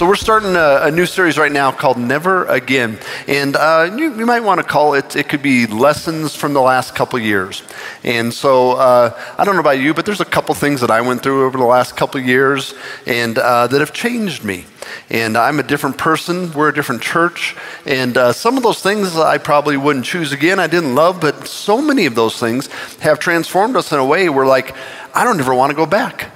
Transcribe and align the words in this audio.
So 0.00 0.06
we're 0.06 0.14
starting 0.14 0.56
a, 0.56 0.84
a, 0.84 0.90
new 0.90 1.04
series 1.04 1.36
right 1.36 1.52
now 1.52 1.70
called 1.72 1.98
Never 1.98 2.46
Again, 2.46 2.98
and 3.28 3.54
uh, 3.54 3.94
you, 3.98 4.16
you, 4.16 4.24
might 4.24 4.40
want 4.40 4.58
to 4.58 4.66
call 4.66 4.94
it. 4.94 5.14
It 5.14 5.28
could 5.28 5.42
be 5.42 5.66
lessons 5.66 6.34
from 6.34 6.54
the 6.54 6.60
last 6.62 6.94
couple 6.94 7.18
years. 7.18 7.62
And 8.02 8.32
so 8.32 8.78
uh, 8.78 9.14
I 9.36 9.44
don't 9.44 9.56
know 9.56 9.60
about 9.60 9.78
you, 9.78 9.92
but 9.92 10.06
there's 10.06 10.22
a 10.22 10.24
couple 10.24 10.54
things 10.54 10.80
that 10.80 10.90
I 10.90 11.02
went 11.02 11.22
through 11.22 11.44
over 11.44 11.58
the 11.58 11.66
last 11.66 11.98
couple 11.98 12.18
years, 12.18 12.72
and 13.04 13.36
uh, 13.36 13.66
that 13.66 13.78
have 13.78 13.92
changed 13.92 14.42
me. 14.42 14.64
And 15.10 15.36
I'm 15.36 15.60
a 15.60 15.62
different 15.62 15.98
person. 15.98 16.50
We're 16.54 16.70
a 16.70 16.74
different 16.74 17.02
church, 17.02 17.54
and 17.84 18.16
uh, 18.16 18.32
some 18.32 18.56
of 18.56 18.62
those 18.62 18.80
things 18.80 19.14
I 19.18 19.36
probably 19.36 19.76
wouldn't 19.76 20.06
choose 20.06 20.32
again. 20.32 20.58
I 20.58 20.66
didn't 20.66 20.94
love, 20.94 21.20
but 21.20 21.46
so 21.46 21.82
many 21.82 22.06
of 22.06 22.14
those 22.14 22.40
things 22.40 22.68
have 23.00 23.18
transformed 23.18 23.76
us 23.76 23.92
in 23.92 23.98
a 23.98 24.06
way 24.06 24.30
where, 24.30 24.46
like, 24.46 24.74
I 25.14 25.24
don't 25.24 25.38
ever 25.38 25.54
want 25.54 25.68
to 25.72 25.76
go 25.76 25.84
back. 25.84 26.29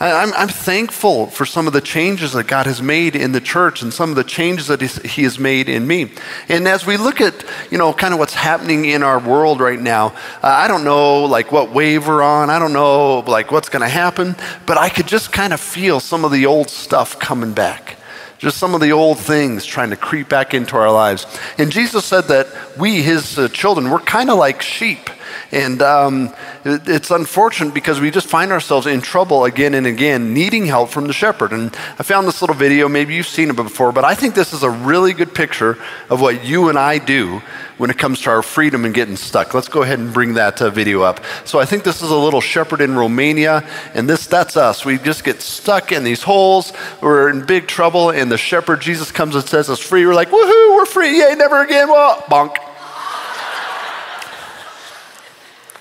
I'm, 0.00 0.32
I'm, 0.32 0.48
thankful 0.48 1.26
for 1.26 1.44
some 1.44 1.66
of 1.66 1.74
the 1.74 1.82
changes 1.82 2.32
that 2.32 2.46
God 2.46 2.64
has 2.64 2.80
made 2.80 3.14
in 3.14 3.32
the 3.32 3.40
church 3.40 3.82
and 3.82 3.92
some 3.92 4.08
of 4.08 4.16
the 4.16 4.24
changes 4.24 4.68
that 4.68 4.80
He 4.80 5.24
has 5.24 5.38
made 5.38 5.68
in 5.68 5.86
me. 5.86 6.10
And 6.48 6.66
as 6.66 6.86
we 6.86 6.96
look 6.96 7.20
at, 7.20 7.44
you 7.70 7.76
know, 7.76 7.92
kind 7.92 8.14
of 8.14 8.18
what's 8.18 8.32
happening 8.32 8.86
in 8.86 9.02
our 9.02 9.18
world 9.18 9.60
right 9.60 9.78
now, 9.78 10.14
uh, 10.42 10.46
I 10.46 10.68
don't 10.68 10.84
know, 10.84 11.26
like, 11.26 11.52
what 11.52 11.72
wave 11.72 12.08
we're 12.08 12.22
on. 12.22 12.48
I 12.48 12.58
don't 12.58 12.72
know, 12.72 13.18
like, 13.20 13.52
what's 13.52 13.68
going 13.68 13.82
to 13.82 13.90
happen. 13.90 14.36
But 14.64 14.78
I 14.78 14.88
could 14.88 15.06
just 15.06 15.32
kind 15.32 15.52
of 15.52 15.60
feel 15.60 16.00
some 16.00 16.24
of 16.24 16.32
the 16.32 16.46
old 16.46 16.70
stuff 16.70 17.18
coming 17.18 17.52
back. 17.52 17.98
Just 18.38 18.56
some 18.56 18.74
of 18.74 18.80
the 18.80 18.92
old 18.92 19.18
things 19.18 19.66
trying 19.66 19.90
to 19.90 19.96
creep 19.96 20.30
back 20.30 20.54
into 20.54 20.76
our 20.76 20.90
lives. 20.90 21.26
And 21.58 21.70
Jesus 21.70 22.06
said 22.06 22.22
that 22.28 22.46
we, 22.78 23.02
His 23.02 23.38
uh, 23.38 23.48
children, 23.48 23.90
we're 23.90 23.98
kind 23.98 24.30
of 24.30 24.38
like 24.38 24.62
sheep. 24.62 25.10
And 25.52 25.82
um, 25.82 26.34
it's 26.64 27.10
unfortunate 27.10 27.74
because 27.74 28.00
we 28.00 28.10
just 28.10 28.26
find 28.26 28.52
ourselves 28.52 28.86
in 28.86 29.00
trouble 29.00 29.44
again 29.44 29.74
and 29.74 29.86
again, 29.86 30.32
needing 30.32 30.66
help 30.66 30.90
from 30.90 31.06
the 31.06 31.12
shepherd. 31.12 31.52
And 31.52 31.74
I 31.98 32.02
found 32.02 32.26
this 32.26 32.40
little 32.40 32.56
video, 32.56 32.88
maybe 32.88 33.14
you've 33.14 33.26
seen 33.26 33.50
it 33.50 33.56
before, 33.56 33.92
but 33.92 34.04
I 34.04 34.14
think 34.14 34.34
this 34.34 34.52
is 34.52 34.62
a 34.62 34.70
really 34.70 35.12
good 35.12 35.34
picture 35.34 35.78
of 36.08 36.20
what 36.20 36.44
you 36.44 36.68
and 36.68 36.78
I 36.78 36.98
do 36.98 37.42
when 37.80 37.88
it 37.88 37.96
comes 37.96 38.20
to 38.20 38.30
our 38.30 38.42
freedom 38.42 38.84
and 38.84 38.94
getting 38.94 39.16
stuck. 39.16 39.54
Let's 39.54 39.68
go 39.68 39.82
ahead 39.82 39.98
and 39.98 40.12
bring 40.12 40.34
that 40.34 40.60
uh, 40.60 40.68
video 40.68 41.00
up. 41.00 41.24
So 41.46 41.58
I 41.58 41.64
think 41.64 41.82
this 41.82 42.02
is 42.02 42.10
a 42.10 42.16
little 42.16 42.42
shepherd 42.42 42.82
in 42.82 42.94
Romania, 42.94 43.66
and 43.94 44.08
this 44.08 44.26
that's 44.26 44.56
us. 44.58 44.84
We 44.84 44.98
just 44.98 45.24
get 45.24 45.40
stuck 45.40 45.90
in 45.90 46.04
these 46.04 46.22
holes. 46.22 46.74
We're 47.00 47.30
in 47.30 47.46
big 47.46 47.66
trouble, 47.66 48.10
and 48.10 48.30
the 48.30 48.36
shepherd 48.36 48.82
Jesus 48.82 49.10
comes 49.10 49.34
and 49.34 49.44
says 49.48 49.70
us 49.70 49.80
free. 49.80 50.04
We're 50.04 50.14
like, 50.14 50.28
woohoo, 50.28 50.76
we're 50.76 50.84
free, 50.84 51.20
yay, 51.20 51.34
never 51.34 51.62
again. 51.62 51.88
Well, 51.88 52.16
bonk. 52.28 52.58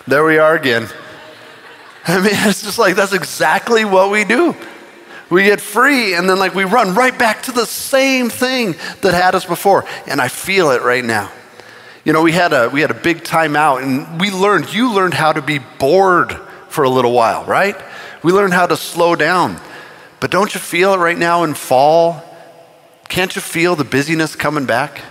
There 0.10 0.26
we 0.26 0.40
are 0.40 0.56
again. 0.56 0.88
I 2.08 2.18
mean, 2.18 2.32
it's 2.34 2.64
just 2.64 2.80
like 2.80 2.96
that's 2.96 3.14
exactly 3.14 3.86
what 3.86 4.10
we 4.10 4.24
do. 4.24 4.56
We 5.30 5.44
get 5.44 5.62
free 5.62 6.16
and 6.16 6.28
then 6.28 6.40
like 6.40 6.56
we 6.56 6.64
run 6.64 6.96
right 6.96 7.16
back 7.16 7.44
to 7.44 7.52
the 7.52 7.68
same 7.68 8.32
thing 8.32 8.76
that 9.02 9.14
had 9.14 9.36
us 9.36 9.46
before. 9.46 9.86
And 10.08 10.20
I 10.20 10.28
feel 10.28 10.72
it 10.72 10.82
right 10.82 11.06
now. 11.06 11.32
You 12.04 12.14
know, 12.14 12.24
we 12.24 12.32
had 12.32 12.54
a 12.54 12.70
we 12.70 12.82
had 12.82 12.90
a 12.90 12.96
big 12.96 13.24
time 13.24 13.56
out 13.56 13.84
and 13.84 14.20
we 14.20 14.32
learned 14.32 14.74
you 14.74 14.92
learned 14.92 15.14
how 15.14 15.32
to 15.32 15.44
be 15.44 15.60
bored 15.60 16.33
for 16.70 16.83
a 16.83 16.89
little 16.89 17.14
while, 17.14 17.45
right? 17.45 17.76
We 18.23 18.32
learned 18.32 18.54
how 18.54 18.66
to 18.66 18.78
slow 18.78 19.16
down. 19.16 19.62
But 20.20 20.32
don't 20.32 20.52
you 20.56 20.60
feel 20.60 20.95
it 20.95 20.98
right 20.98 21.17
now 21.17 21.44
in 21.44 21.54
fall? 21.54 22.23
Can't 23.10 23.36
you 23.36 23.44
feel 23.44 23.76
the 23.76 23.83
busyness 23.83 24.36
coming 24.36 24.66
back? 24.66 25.02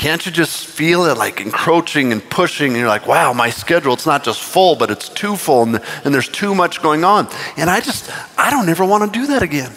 Can't 0.00 0.24
you 0.24 0.32
just 0.32 0.66
feel 0.66 1.04
it 1.04 1.18
like 1.18 1.42
encroaching 1.42 2.10
and 2.10 2.24
pushing? 2.30 2.68
And 2.68 2.78
you're 2.78 2.88
like, 2.88 3.06
wow, 3.06 3.34
my 3.34 3.50
schedule, 3.50 3.92
it's 3.92 4.06
not 4.06 4.24
just 4.24 4.40
full, 4.40 4.74
but 4.74 4.90
it's 4.90 5.10
too 5.10 5.36
full 5.36 5.64
and, 5.64 5.78
and 6.06 6.14
there's 6.14 6.26
too 6.26 6.54
much 6.54 6.80
going 6.80 7.04
on. 7.04 7.28
And 7.58 7.68
I 7.68 7.80
just, 7.80 8.10
I 8.38 8.48
don't 8.48 8.66
ever 8.70 8.82
want 8.82 9.12
to 9.12 9.20
do 9.20 9.26
that 9.26 9.42
again. 9.42 9.70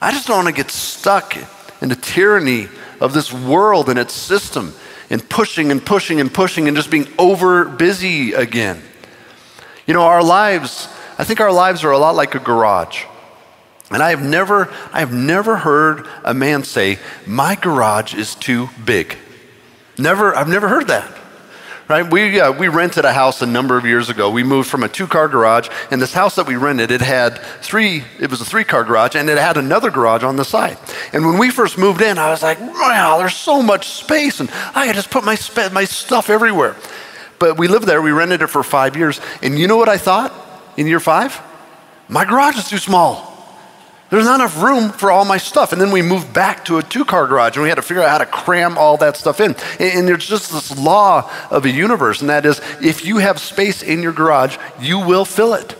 I 0.00 0.10
just 0.10 0.26
don't 0.26 0.38
want 0.44 0.48
to 0.48 0.60
get 0.60 0.72
stuck 0.72 1.36
in 1.80 1.88
the 1.88 1.94
tyranny 1.94 2.66
of 3.00 3.14
this 3.14 3.32
world 3.32 3.88
and 3.88 3.96
its 3.96 4.12
system 4.12 4.74
and 5.08 5.30
pushing 5.30 5.70
and 5.70 5.86
pushing 5.86 6.20
and 6.20 6.34
pushing 6.34 6.66
and 6.66 6.76
just 6.76 6.90
being 6.90 7.06
over 7.16 7.66
busy 7.66 8.32
again. 8.32 8.82
You 9.86 9.94
know, 9.94 10.02
our 10.02 10.24
lives, 10.24 10.88
I 11.16 11.22
think 11.22 11.38
our 11.38 11.52
lives 11.52 11.84
are 11.84 11.92
a 11.92 11.98
lot 11.98 12.16
like 12.16 12.34
a 12.34 12.40
garage. 12.40 13.04
And 13.92 14.02
I 14.02 14.10
have 14.10 14.22
never, 14.22 14.72
I 14.92 15.00
have 15.00 15.12
never 15.12 15.58
heard 15.58 16.06
a 16.24 16.34
man 16.34 16.64
say, 16.64 16.98
my 17.26 17.54
garage 17.54 18.14
is 18.14 18.34
too 18.34 18.68
big. 18.84 19.16
Never, 19.98 20.34
I've 20.34 20.48
never 20.48 20.68
heard 20.68 20.88
that. 20.88 21.18
Right? 21.88 22.10
We, 22.10 22.40
uh, 22.40 22.52
we 22.52 22.68
rented 22.68 23.04
a 23.04 23.12
house 23.12 23.42
a 23.42 23.46
number 23.46 23.76
of 23.76 23.84
years 23.84 24.08
ago. 24.08 24.30
We 24.30 24.44
moved 24.44 24.70
from 24.70 24.82
a 24.82 24.88
two 24.88 25.06
car 25.06 25.28
garage, 25.28 25.68
and 25.90 26.00
this 26.00 26.14
house 26.14 26.36
that 26.36 26.46
we 26.46 26.56
rented, 26.56 26.90
it 26.90 27.02
had 27.02 27.38
three, 27.60 28.04
it 28.18 28.30
was 28.30 28.40
a 28.40 28.44
three 28.46 28.64
car 28.64 28.84
garage, 28.84 29.14
and 29.14 29.28
it 29.28 29.36
had 29.36 29.56
another 29.58 29.90
garage 29.90 30.22
on 30.22 30.36
the 30.36 30.44
side. 30.44 30.78
And 31.12 31.26
when 31.26 31.38
we 31.38 31.50
first 31.50 31.76
moved 31.76 32.00
in, 32.00 32.16
I 32.16 32.30
was 32.30 32.42
like, 32.42 32.60
wow, 32.60 33.18
there's 33.18 33.36
so 33.36 33.60
much 33.60 33.88
space, 33.88 34.40
and 34.40 34.48
I 34.74 34.86
could 34.86 34.94
just 34.94 35.10
put 35.10 35.24
my, 35.24 35.36
my 35.72 35.84
stuff 35.84 36.30
everywhere. 36.30 36.76
But 37.38 37.58
we 37.58 37.68
lived 37.68 37.86
there, 37.86 38.00
we 38.00 38.12
rented 38.12 38.40
it 38.40 38.46
for 38.46 38.62
five 38.62 38.96
years, 38.96 39.20
and 39.42 39.58
you 39.58 39.66
know 39.66 39.76
what 39.76 39.88
I 39.88 39.98
thought 39.98 40.32
in 40.78 40.86
year 40.86 41.00
five? 41.00 41.38
My 42.08 42.24
garage 42.24 42.56
is 42.56 42.70
too 42.70 42.78
small. 42.78 43.31
There's 44.12 44.26
not 44.26 44.40
enough 44.40 44.62
room 44.62 44.90
for 44.90 45.10
all 45.10 45.24
my 45.24 45.38
stuff. 45.38 45.72
And 45.72 45.80
then 45.80 45.90
we 45.90 46.02
moved 46.02 46.34
back 46.34 46.66
to 46.66 46.76
a 46.76 46.82
two 46.82 47.02
car 47.02 47.26
garage 47.26 47.56
and 47.56 47.62
we 47.62 47.70
had 47.70 47.76
to 47.76 47.82
figure 47.82 48.02
out 48.02 48.10
how 48.10 48.18
to 48.18 48.26
cram 48.26 48.76
all 48.76 48.98
that 48.98 49.16
stuff 49.16 49.40
in. 49.40 49.56
And 49.80 50.06
there's 50.06 50.28
just 50.28 50.52
this 50.52 50.76
law 50.76 51.30
of 51.50 51.64
a 51.64 51.70
universe, 51.70 52.20
and 52.20 52.28
that 52.28 52.44
is 52.44 52.60
if 52.82 53.06
you 53.06 53.16
have 53.16 53.40
space 53.40 53.82
in 53.82 54.02
your 54.02 54.12
garage, 54.12 54.58
you 54.78 54.98
will 54.98 55.24
fill 55.24 55.54
it. 55.54 55.76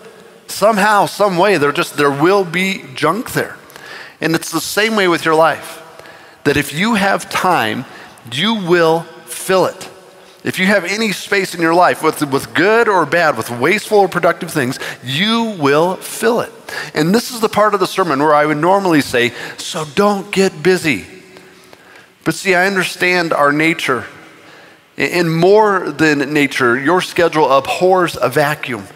Somehow, 0.47 1.05
some 1.05 1.37
way, 1.37 1.59
there 1.59 1.73
just 1.73 1.99
there 1.99 2.11
will 2.11 2.47
be 2.47 2.87
junk 2.95 3.33
there. 3.33 3.59
And 4.19 4.35
it's 4.35 4.51
the 4.51 4.63
same 4.63 4.97
way 4.97 5.09
with 5.09 5.27
your 5.27 5.35
life. 5.35 5.83
That 6.45 6.57
if 6.57 6.73
you 6.73 6.95
have 6.95 7.29
time, 7.29 7.85
you 8.33 8.55
will 8.67 9.01
fill 9.27 9.67
it. 9.67 9.91
If 10.45 10.59
you 10.59 10.67
have 10.67 10.85
any 10.85 11.13
space 11.13 11.55
in 11.55 11.61
your 11.61 11.75
life, 11.75 12.03
with, 12.03 12.21
with 12.31 12.53
good 12.53 12.89
or 12.89 13.07
bad, 13.07 13.37
with 13.37 13.49
wasteful 13.51 13.99
or 13.99 14.09
productive 14.09 14.51
things, 14.51 14.79
you 15.05 15.57
will 15.59 15.97
fill 15.97 16.41
it. 16.41 16.53
And 16.95 17.15
this 17.15 17.31
is 17.31 17.41
the 17.41 17.49
part 17.49 17.75
of 17.75 17.81
the 17.81 17.87
sermon 17.87 18.19
where 18.19 18.35
I 18.35 18.47
would 18.47 18.57
normally 18.57 19.03
say, 19.03 19.33
so 19.57 19.85
don't 19.95 20.33
get 20.33 20.63
busy. 20.63 21.07
But 22.25 22.35
see, 22.35 22.57
I 22.57 22.67
understand 22.67 23.33
our 23.33 23.53
nature. 23.53 24.05
And 24.97 25.35
more 25.35 25.91
than 25.91 26.33
nature, 26.33 26.79
your 26.79 27.01
schedule 27.01 27.51
abhors 27.51 28.17
a 28.21 28.29
vacuum. 28.29 28.87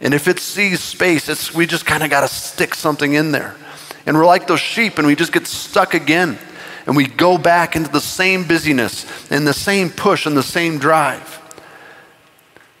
And 0.00 0.14
if 0.14 0.28
it 0.28 0.38
sees 0.38 0.80
space, 0.80 1.28
it's, 1.28 1.52
we 1.52 1.66
just 1.66 1.86
kind 1.86 2.04
of 2.04 2.10
got 2.10 2.20
to 2.20 2.28
stick 2.28 2.74
something 2.74 3.14
in 3.14 3.32
there. 3.32 3.56
And 4.06 4.16
we're 4.16 4.26
like 4.26 4.46
those 4.46 4.60
sheep 4.60 4.98
and 4.98 5.06
we 5.08 5.16
just 5.16 5.32
get 5.32 5.48
stuck 5.48 5.94
again 5.94 6.38
and 6.88 6.96
we 6.96 7.06
go 7.06 7.36
back 7.36 7.76
into 7.76 7.90
the 7.90 8.00
same 8.00 8.48
busyness 8.48 9.04
and 9.30 9.46
the 9.46 9.52
same 9.52 9.90
push 9.90 10.24
and 10.24 10.34
the 10.34 10.42
same 10.42 10.78
drive. 10.78 11.34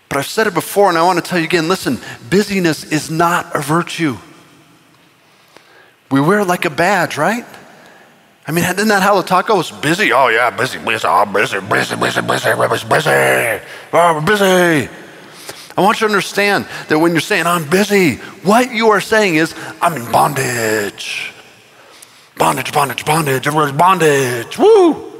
But 0.08 0.16
I've 0.16 0.26
said 0.26 0.46
it 0.46 0.54
before, 0.54 0.88
and 0.88 0.96
I 0.96 1.02
want 1.02 1.22
to 1.22 1.24
tell 1.24 1.38
you 1.38 1.44
again 1.44 1.68
listen, 1.68 1.98
busyness 2.30 2.90
is 2.90 3.10
not 3.10 3.54
a 3.54 3.60
virtue. 3.60 4.16
We 6.10 6.22
wear 6.22 6.40
it 6.40 6.46
like 6.46 6.64
a 6.64 6.70
badge, 6.70 7.18
right? 7.18 7.44
I 8.46 8.52
mean, 8.52 8.64
isn't 8.64 8.88
that 8.88 9.02
how 9.02 9.20
the 9.20 9.28
taco 9.28 9.56
was 9.56 9.70
busy? 9.70 10.10
Oh, 10.10 10.28
yeah, 10.28 10.48
busy, 10.48 10.78
busy, 10.78 11.06
oh, 11.06 11.26
busy, 11.26 11.60
busy, 11.60 11.94
busy, 11.96 12.22
busy, 12.22 12.54
busy, 12.54 12.88
busy, 12.88 13.60
oh, 13.92 14.24
busy. 14.26 14.88
I 15.76 15.80
want 15.82 16.00
you 16.00 16.08
to 16.08 16.14
understand 16.14 16.66
that 16.88 16.98
when 16.98 17.12
you're 17.12 17.20
saying, 17.20 17.46
I'm 17.46 17.68
busy, 17.68 18.14
what 18.42 18.72
you 18.72 18.88
are 18.88 19.02
saying 19.02 19.34
is, 19.34 19.54
I'm 19.82 19.92
in 19.92 20.10
bondage. 20.10 21.34
Bondage, 22.38 22.72
bondage, 22.72 23.04
bondage. 23.04 23.46
Everyone's 23.46 23.72
bondage. 23.72 24.58
Woo! 24.58 25.12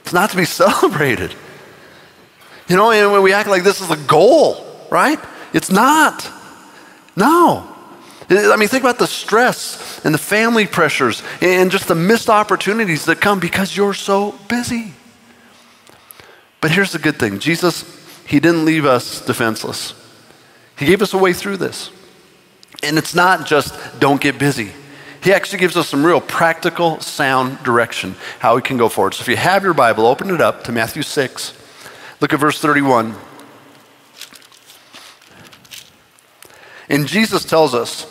It's 0.00 0.12
not 0.12 0.30
to 0.30 0.36
be 0.36 0.44
celebrated. 0.62 1.34
You 2.68 2.76
know, 2.76 2.90
and 2.90 3.12
when 3.12 3.22
we 3.22 3.32
act 3.32 3.48
like 3.48 3.62
this 3.62 3.80
is 3.80 3.88
the 3.88 3.96
goal, 3.96 4.64
right? 4.90 5.18
It's 5.52 5.70
not. 5.70 6.30
No. 7.16 7.74
I 8.30 8.56
mean, 8.56 8.68
think 8.68 8.82
about 8.82 8.98
the 8.98 9.06
stress 9.06 10.04
and 10.04 10.12
the 10.12 10.18
family 10.18 10.66
pressures 10.66 11.22
and 11.40 11.70
just 11.70 11.88
the 11.88 11.94
missed 11.94 12.28
opportunities 12.28 13.06
that 13.06 13.22
come 13.22 13.40
because 13.40 13.74
you're 13.74 13.94
so 13.94 14.32
busy. 14.48 14.92
But 16.60 16.72
here's 16.72 16.92
the 16.92 16.98
good 16.98 17.18
thing 17.18 17.38
Jesus, 17.38 17.84
He 18.26 18.38
didn't 18.40 18.66
leave 18.66 18.84
us 18.84 19.24
defenseless, 19.24 19.94
He 20.76 20.84
gave 20.84 21.00
us 21.00 21.14
a 21.14 21.18
way 21.18 21.32
through 21.32 21.56
this. 21.56 21.90
And 22.82 22.98
it's 22.98 23.14
not 23.14 23.46
just 23.46 23.74
don't 23.98 24.20
get 24.20 24.38
busy. 24.38 24.72
He 25.22 25.32
actually 25.32 25.58
gives 25.58 25.76
us 25.76 25.88
some 25.88 26.04
real 26.04 26.20
practical, 26.20 27.00
sound 27.00 27.62
direction 27.62 28.14
how 28.38 28.56
we 28.56 28.62
can 28.62 28.76
go 28.76 28.88
forward. 28.88 29.14
So 29.14 29.22
if 29.22 29.28
you 29.28 29.36
have 29.36 29.64
your 29.64 29.74
Bible, 29.74 30.06
open 30.06 30.30
it 30.30 30.40
up 30.40 30.64
to 30.64 30.72
Matthew 30.72 31.02
6. 31.02 31.52
Look 32.20 32.32
at 32.32 32.40
verse 32.40 32.60
31. 32.60 33.14
And 36.88 37.06
Jesus 37.06 37.44
tells 37.44 37.74
us, 37.74 38.06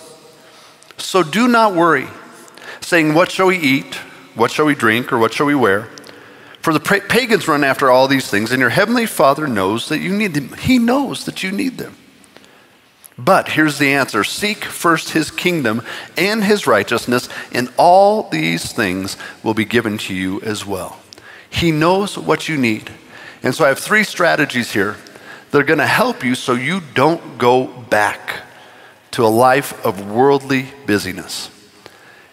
So 0.98 1.24
do 1.24 1.48
not 1.48 1.74
worry, 1.74 2.08
saying, 2.82 3.14
What 3.14 3.32
shall 3.32 3.48
we 3.48 3.58
eat? 3.58 3.96
What 4.36 4.52
shall 4.52 4.66
we 4.66 4.76
drink? 4.76 5.12
Or 5.12 5.18
what 5.18 5.34
shall 5.34 5.48
we 5.48 5.56
wear? 5.56 5.90
For 6.62 6.74
the 6.74 6.80
pagans 6.82 7.48
run 7.48 7.64
after 7.64 7.90
all 7.90 8.08
these 8.08 8.30
things, 8.30 8.52
and 8.52 8.60
your 8.60 8.70
heavenly 8.70 9.06
Father 9.06 9.48
knows 9.48 9.88
that 9.88 10.00
you 10.00 10.12
need 10.12 10.34
them. 10.34 10.54
He 10.58 10.78
knows 10.78 11.26
that 11.26 11.42
you 11.42 11.52
need 11.52 11.78
them. 11.78 11.96
But 13.18 13.50
here's 13.50 13.80
the 13.80 13.94
answer 13.94 14.24
Seek 14.24 14.64
first 14.64 15.10
his 15.10 15.32
kingdom 15.32 15.82
and 16.18 16.44
his 16.44 16.68
righteousness, 16.68 17.30
and 17.52 17.72
all 17.78 18.30
these 18.30 18.72
things 18.72 19.18
will 19.44 19.56
be 19.56 19.66
given 19.66 19.98
to 20.00 20.14
you 20.14 20.40
as 20.42 20.66
well. 20.66 21.00
He 21.50 21.72
knows 21.72 22.18
what 22.18 22.48
you 22.48 22.58
need. 22.58 22.92
And 23.42 23.56
so 23.56 23.66
I 23.66 23.70
have 23.70 23.80
three 23.80 24.04
strategies 24.04 24.72
here 24.74 24.98
that 25.52 25.60
are 25.60 25.66
going 25.66 25.80
to 25.80 25.88
help 25.88 26.24
you 26.24 26.36
so 26.36 26.54
you 26.54 26.82
don't 26.94 27.38
go 27.38 27.68
back 27.68 28.44
to 29.12 29.26
a 29.26 29.28
life 29.28 29.84
of 29.86 30.12
worldly 30.12 30.68
busyness. 30.86 31.50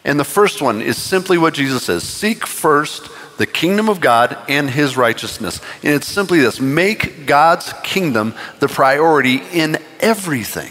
And 0.05 0.21
the 0.21 0.25
first 0.25 0.61
one 0.61 0.83
is 0.83 1.01
simply 1.01 1.39
what 1.39 1.55
Jesus 1.55 1.85
says 1.85 2.03
Seek 2.03 2.47
first 2.47 3.09
the 3.39 3.47
kingdom 3.47 3.89
of 3.89 4.01
God 4.01 4.37
and 4.49 4.71
his 4.71 4.97
righteousness. 4.97 5.61
And 5.83 5.95
it's 5.95 6.07
simply 6.07 6.41
this 6.41 6.61
make 6.61 7.27
God's 7.27 7.73
kingdom 7.83 8.35
the 8.61 8.69
priority 8.69 9.43
in 9.53 9.79
everything. 10.05 10.71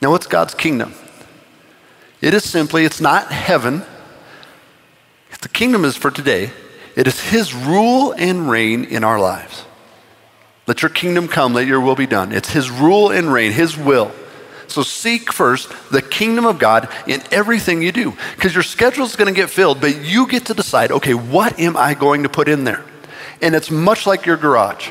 Now, 0.00 0.10
what's 0.10 0.26
God's 0.26 0.54
kingdom? 0.54 0.94
It 2.20 2.34
is 2.34 2.44
simply, 2.44 2.84
it's 2.84 3.00
not 3.00 3.32
heaven. 3.32 3.82
The 5.40 5.48
kingdom 5.48 5.84
is 5.84 5.96
for 5.96 6.10
today. 6.10 6.52
It 6.94 7.06
is 7.06 7.20
his 7.20 7.54
rule 7.54 8.12
and 8.12 8.48
reign 8.48 8.84
in 8.84 9.02
our 9.02 9.18
lives. 9.18 9.64
Let 10.66 10.82
your 10.82 10.90
kingdom 10.90 11.28
come, 11.28 11.52
let 11.52 11.66
your 11.66 11.80
will 11.80 11.96
be 11.96 12.06
done. 12.06 12.32
It's 12.32 12.50
his 12.50 12.70
rule 12.70 13.10
and 13.10 13.32
reign, 13.32 13.52
his 13.52 13.76
will. 13.76 14.12
So 14.68 14.82
seek 14.82 15.32
first 15.32 15.70
the 15.90 16.00
kingdom 16.00 16.46
of 16.46 16.58
God 16.58 16.88
in 17.06 17.22
everything 17.30 17.82
you 17.82 17.92
do 17.92 18.14
because 18.36 18.54
your 18.54 18.62
schedule 18.62 19.04
is 19.04 19.16
going 19.16 19.32
to 19.32 19.38
get 19.38 19.50
filled, 19.50 19.80
but 19.80 20.02
you 20.02 20.26
get 20.26 20.46
to 20.46 20.54
decide 20.54 20.90
okay, 20.92 21.14
what 21.14 21.58
am 21.58 21.76
I 21.76 21.94
going 21.94 22.22
to 22.22 22.28
put 22.28 22.48
in 22.48 22.64
there? 22.64 22.84
And 23.42 23.54
it's 23.54 23.70
much 23.70 24.06
like 24.06 24.24
your 24.24 24.36
garage. 24.36 24.90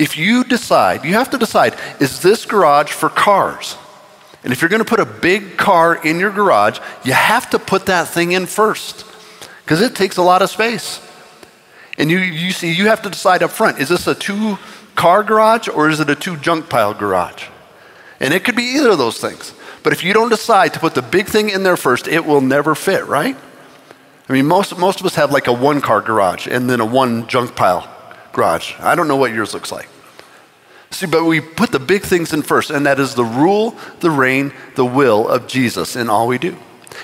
If 0.00 0.16
you 0.16 0.44
decide, 0.44 1.04
you 1.04 1.12
have 1.12 1.28
to 1.28 1.36
decide 1.36 1.76
is 2.00 2.22
this 2.22 2.46
garage 2.46 2.90
for 2.90 3.10
cars? 3.10 3.76
And 4.42 4.50
if 4.50 4.62
you're 4.62 4.70
going 4.70 4.82
to 4.82 4.88
put 4.88 4.98
a 4.98 5.04
big 5.04 5.58
car 5.58 5.94
in 5.94 6.18
your 6.18 6.30
garage, 6.30 6.78
you 7.04 7.12
have 7.12 7.50
to 7.50 7.58
put 7.58 7.84
that 7.84 8.08
thing 8.08 8.32
in 8.32 8.46
first 8.46 9.04
because 9.62 9.82
it 9.82 9.94
takes 9.94 10.16
a 10.16 10.22
lot 10.22 10.40
of 10.40 10.48
space. 10.48 11.06
And 11.98 12.10
you, 12.10 12.16
you 12.18 12.50
see, 12.52 12.72
you 12.72 12.86
have 12.86 13.02
to 13.02 13.10
decide 13.10 13.42
up 13.42 13.50
front 13.50 13.78
is 13.78 13.90
this 13.90 14.06
a 14.06 14.14
two 14.14 14.56
car 14.94 15.22
garage 15.22 15.68
or 15.68 15.90
is 15.90 16.00
it 16.00 16.08
a 16.08 16.16
two 16.16 16.38
junk 16.38 16.70
pile 16.70 16.94
garage? 16.94 17.48
And 18.20 18.32
it 18.32 18.42
could 18.42 18.56
be 18.56 18.76
either 18.76 18.92
of 18.92 18.98
those 18.98 19.18
things. 19.18 19.52
But 19.82 19.92
if 19.92 20.02
you 20.02 20.14
don't 20.14 20.30
decide 20.30 20.72
to 20.72 20.80
put 20.80 20.94
the 20.94 21.02
big 21.02 21.26
thing 21.26 21.50
in 21.50 21.62
there 21.62 21.76
first, 21.76 22.08
it 22.08 22.24
will 22.24 22.40
never 22.40 22.74
fit, 22.74 23.06
right? 23.06 23.36
I 24.30 24.32
mean, 24.32 24.46
most, 24.46 24.78
most 24.78 25.00
of 25.00 25.04
us 25.04 25.16
have 25.16 25.30
like 25.30 25.46
a 25.46 25.52
one 25.52 25.82
car 25.82 26.00
garage 26.00 26.46
and 26.46 26.70
then 26.70 26.80
a 26.80 26.86
one 26.86 27.26
junk 27.26 27.54
pile 27.54 27.99
garage. 28.32 28.74
I 28.78 28.94
don't 28.94 29.08
know 29.08 29.16
what 29.16 29.32
yours 29.32 29.54
looks 29.54 29.72
like. 29.72 29.88
See, 30.90 31.06
but 31.06 31.24
we 31.24 31.40
put 31.40 31.70
the 31.70 31.78
big 31.78 32.02
things 32.02 32.32
in 32.32 32.42
first, 32.42 32.70
and 32.70 32.86
that 32.86 32.98
is 32.98 33.14
the 33.14 33.24
rule, 33.24 33.76
the 34.00 34.10
reign, 34.10 34.52
the 34.74 34.84
will 34.84 35.28
of 35.28 35.46
Jesus 35.46 35.94
in 35.96 36.10
all 36.10 36.26
we 36.26 36.38
do. 36.38 36.56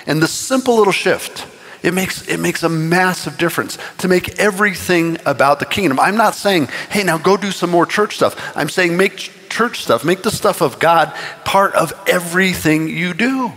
And 0.05 0.21
the 0.21 0.27
simple 0.27 0.75
little 0.75 0.93
shift, 0.93 1.47
it 1.83 1.93
makes, 1.93 2.27
it 2.27 2.39
makes 2.39 2.63
a 2.63 2.69
massive 2.69 3.37
difference 3.37 3.77
to 3.99 4.07
make 4.07 4.39
everything 4.39 5.17
about 5.25 5.59
the 5.59 5.65
kingdom. 5.65 5.99
I'm 5.99 6.17
not 6.17 6.35
saying, 6.35 6.67
hey, 6.89 7.03
now 7.03 7.17
go 7.17 7.37
do 7.37 7.51
some 7.51 7.69
more 7.69 7.85
church 7.85 8.15
stuff. 8.15 8.57
I'm 8.57 8.69
saying 8.69 8.97
make 8.97 9.31
church 9.49 9.81
stuff, 9.81 10.03
make 10.03 10.21
the 10.21 10.31
stuff 10.31 10.61
of 10.61 10.79
God 10.79 11.13
part 11.45 11.73
of 11.73 11.93
everything 12.07 12.89
you 12.89 13.13
do. 13.13 13.53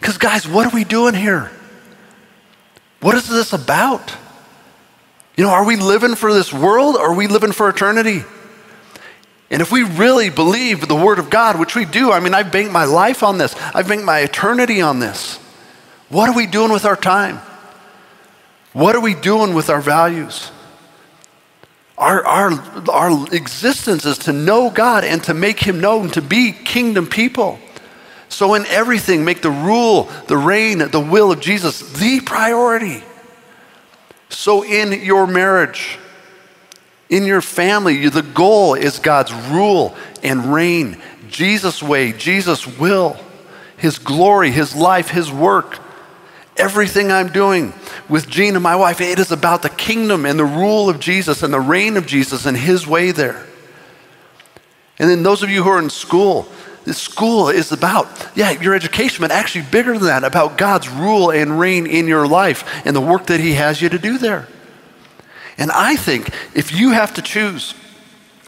Because, 0.00 0.18
guys, 0.18 0.48
what 0.48 0.66
are 0.66 0.74
we 0.74 0.84
doing 0.84 1.14
here? 1.14 1.50
What 3.00 3.14
is 3.14 3.28
this 3.28 3.52
about? 3.52 4.14
You 5.40 5.46
know, 5.46 5.52
are 5.52 5.64
we 5.64 5.76
living 5.76 6.16
for 6.16 6.34
this 6.34 6.52
world 6.52 6.96
or 6.96 7.12
are 7.12 7.14
we 7.14 7.26
living 7.26 7.52
for 7.52 7.70
eternity? 7.70 8.24
And 9.50 9.62
if 9.62 9.72
we 9.72 9.84
really 9.84 10.28
believe 10.28 10.86
the 10.86 10.94
Word 10.94 11.18
of 11.18 11.30
God, 11.30 11.58
which 11.58 11.74
we 11.74 11.86
do, 11.86 12.12
I 12.12 12.20
mean, 12.20 12.34
I've 12.34 12.52
banked 12.52 12.72
my 12.72 12.84
life 12.84 13.22
on 13.22 13.38
this, 13.38 13.54
I've 13.74 13.88
banked 13.88 14.04
my 14.04 14.18
eternity 14.18 14.82
on 14.82 14.98
this. 14.98 15.38
What 16.10 16.28
are 16.28 16.36
we 16.36 16.46
doing 16.46 16.70
with 16.70 16.84
our 16.84 16.94
time? 16.94 17.40
What 18.74 18.94
are 18.94 19.00
we 19.00 19.14
doing 19.14 19.54
with 19.54 19.70
our 19.70 19.80
values? 19.80 20.52
Our, 21.96 22.22
our, 22.26 22.52
our 22.90 23.34
existence 23.34 24.04
is 24.04 24.18
to 24.18 24.34
know 24.34 24.68
God 24.68 25.04
and 25.04 25.24
to 25.24 25.32
make 25.32 25.58
Him 25.58 25.80
known, 25.80 26.10
to 26.10 26.20
be 26.20 26.52
kingdom 26.52 27.06
people. 27.06 27.58
So, 28.28 28.52
in 28.52 28.66
everything, 28.66 29.24
make 29.24 29.40
the 29.40 29.50
rule, 29.50 30.10
the 30.26 30.36
reign, 30.36 30.80
the 30.90 31.00
will 31.00 31.32
of 31.32 31.40
Jesus 31.40 31.80
the 31.94 32.20
priority. 32.20 33.04
So, 34.30 34.62
in 34.64 35.04
your 35.04 35.26
marriage, 35.26 35.98
in 37.08 37.24
your 37.24 37.42
family, 37.42 38.08
the 38.08 38.22
goal 38.22 38.74
is 38.74 38.98
God's 38.98 39.32
rule 39.50 39.94
and 40.22 40.52
reign, 40.52 41.02
Jesus' 41.28 41.82
way, 41.82 42.12
Jesus' 42.12 42.66
will, 42.66 43.16
His 43.76 43.98
glory, 43.98 44.50
His 44.50 44.74
life, 44.74 45.10
His 45.10 45.30
work. 45.30 45.78
Everything 46.56 47.10
I'm 47.10 47.28
doing 47.28 47.72
with 48.08 48.28
Gina, 48.28 48.60
my 48.60 48.76
wife, 48.76 49.00
it 49.00 49.18
is 49.18 49.32
about 49.32 49.62
the 49.62 49.70
kingdom 49.70 50.26
and 50.26 50.38
the 50.38 50.44
rule 50.44 50.88
of 50.88 51.00
Jesus 51.00 51.42
and 51.42 51.52
the 51.52 51.60
reign 51.60 51.96
of 51.96 52.06
Jesus 52.06 52.44
and 52.44 52.56
his 52.56 52.86
way 52.86 53.12
there. 53.12 53.46
And 54.98 55.08
then 55.08 55.22
those 55.22 55.42
of 55.42 55.48
you 55.48 55.62
who 55.62 55.70
are 55.70 55.78
in 55.78 55.88
school, 55.88 56.46
school 56.94 57.48
is 57.48 57.72
about, 57.72 58.08
yeah, 58.34 58.50
your 58.50 58.74
education, 58.74 59.22
but 59.22 59.30
actually 59.30 59.66
bigger 59.70 59.92
than 59.94 60.06
that, 60.06 60.24
about 60.24 60.58
God's 60.58 60.88
rule 60.88 61.30
and 61.30 61.58
reign 61.58 61.86
in 61.86 62.06
your 62.06 62.26
life 62.26 62.64
and 62.84 62.94
the 62.94 63.00
work 63.00 63.26
that 63.26 63.40
he 63.40 63.54
has 63.54 63.80
you 63.80 63.88
to 63.88 63.98
do 63.98 64.18
there. 64.18 64.48
And 65.58 65.70
I 65.70 65.96
think 65.96 66.30
if 66.54 66.72
you 66.72 66.92
have 66.92 67.14
to 67.14 67.22
choose 67.22 67.74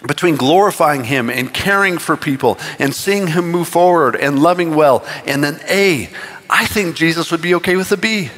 between 0.07 0.37
glorifying 0.37 1.05
him 1.05 1.31
and 1.31 1.53
caring 1.53 1.99
for 1.99 2.17
people 2.17 2.59
and 2.79 2.95
seeing 2.95 3.29
him 3.29 3.51
move 3.51 3.69
forward 3.69 4.17
and 4.17 4.43
loving 4.43 4.75
well, 4.75 5.05
and 5.27 5.45
then 5.45 5.61
A, 5.69 6.09
I 6.49 6.67
think 6.67 6.97
Jesus 6.97 7.31
would 7.31 7.43
be 7.43 7.55
okay 7.57 7.77
with 7.77 7.93
a 7.93 7.97
B. 7.97 8.31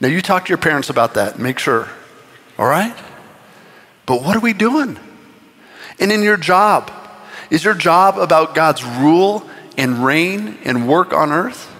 Now, 0.00 0.08
you 0.08 0.22
talk 0.22 0.46
to 0.46 0.48
your 0.48 0.58
parents 0.58 0.90
about 0.90 1.14
that, 1.14 1.38
make 1.38 1.58
sure, 1.58 1.88
all 2.58 2.66
right? 2.66 2.96
But 4.06 4.22
what 4.22 4.36
are 4.36 4.40
we 4.40 4.52
doing? 4.52 4.98
And 5.98 6.10
in 6.10 6.22
your 6.22 6.36
job, 6.36 6.90
is 7.50 7.64
your 7.64 7.74
job 7.74 8.18
about 8.18 8.54
God's 8.54 8.84
rule 8.84 9.48
and 9.76 10.04
reign 10.04 10.58
and 10.64 10.88
work 10.88 11.12
on 11.12 11.32
earth? 11.32 11.70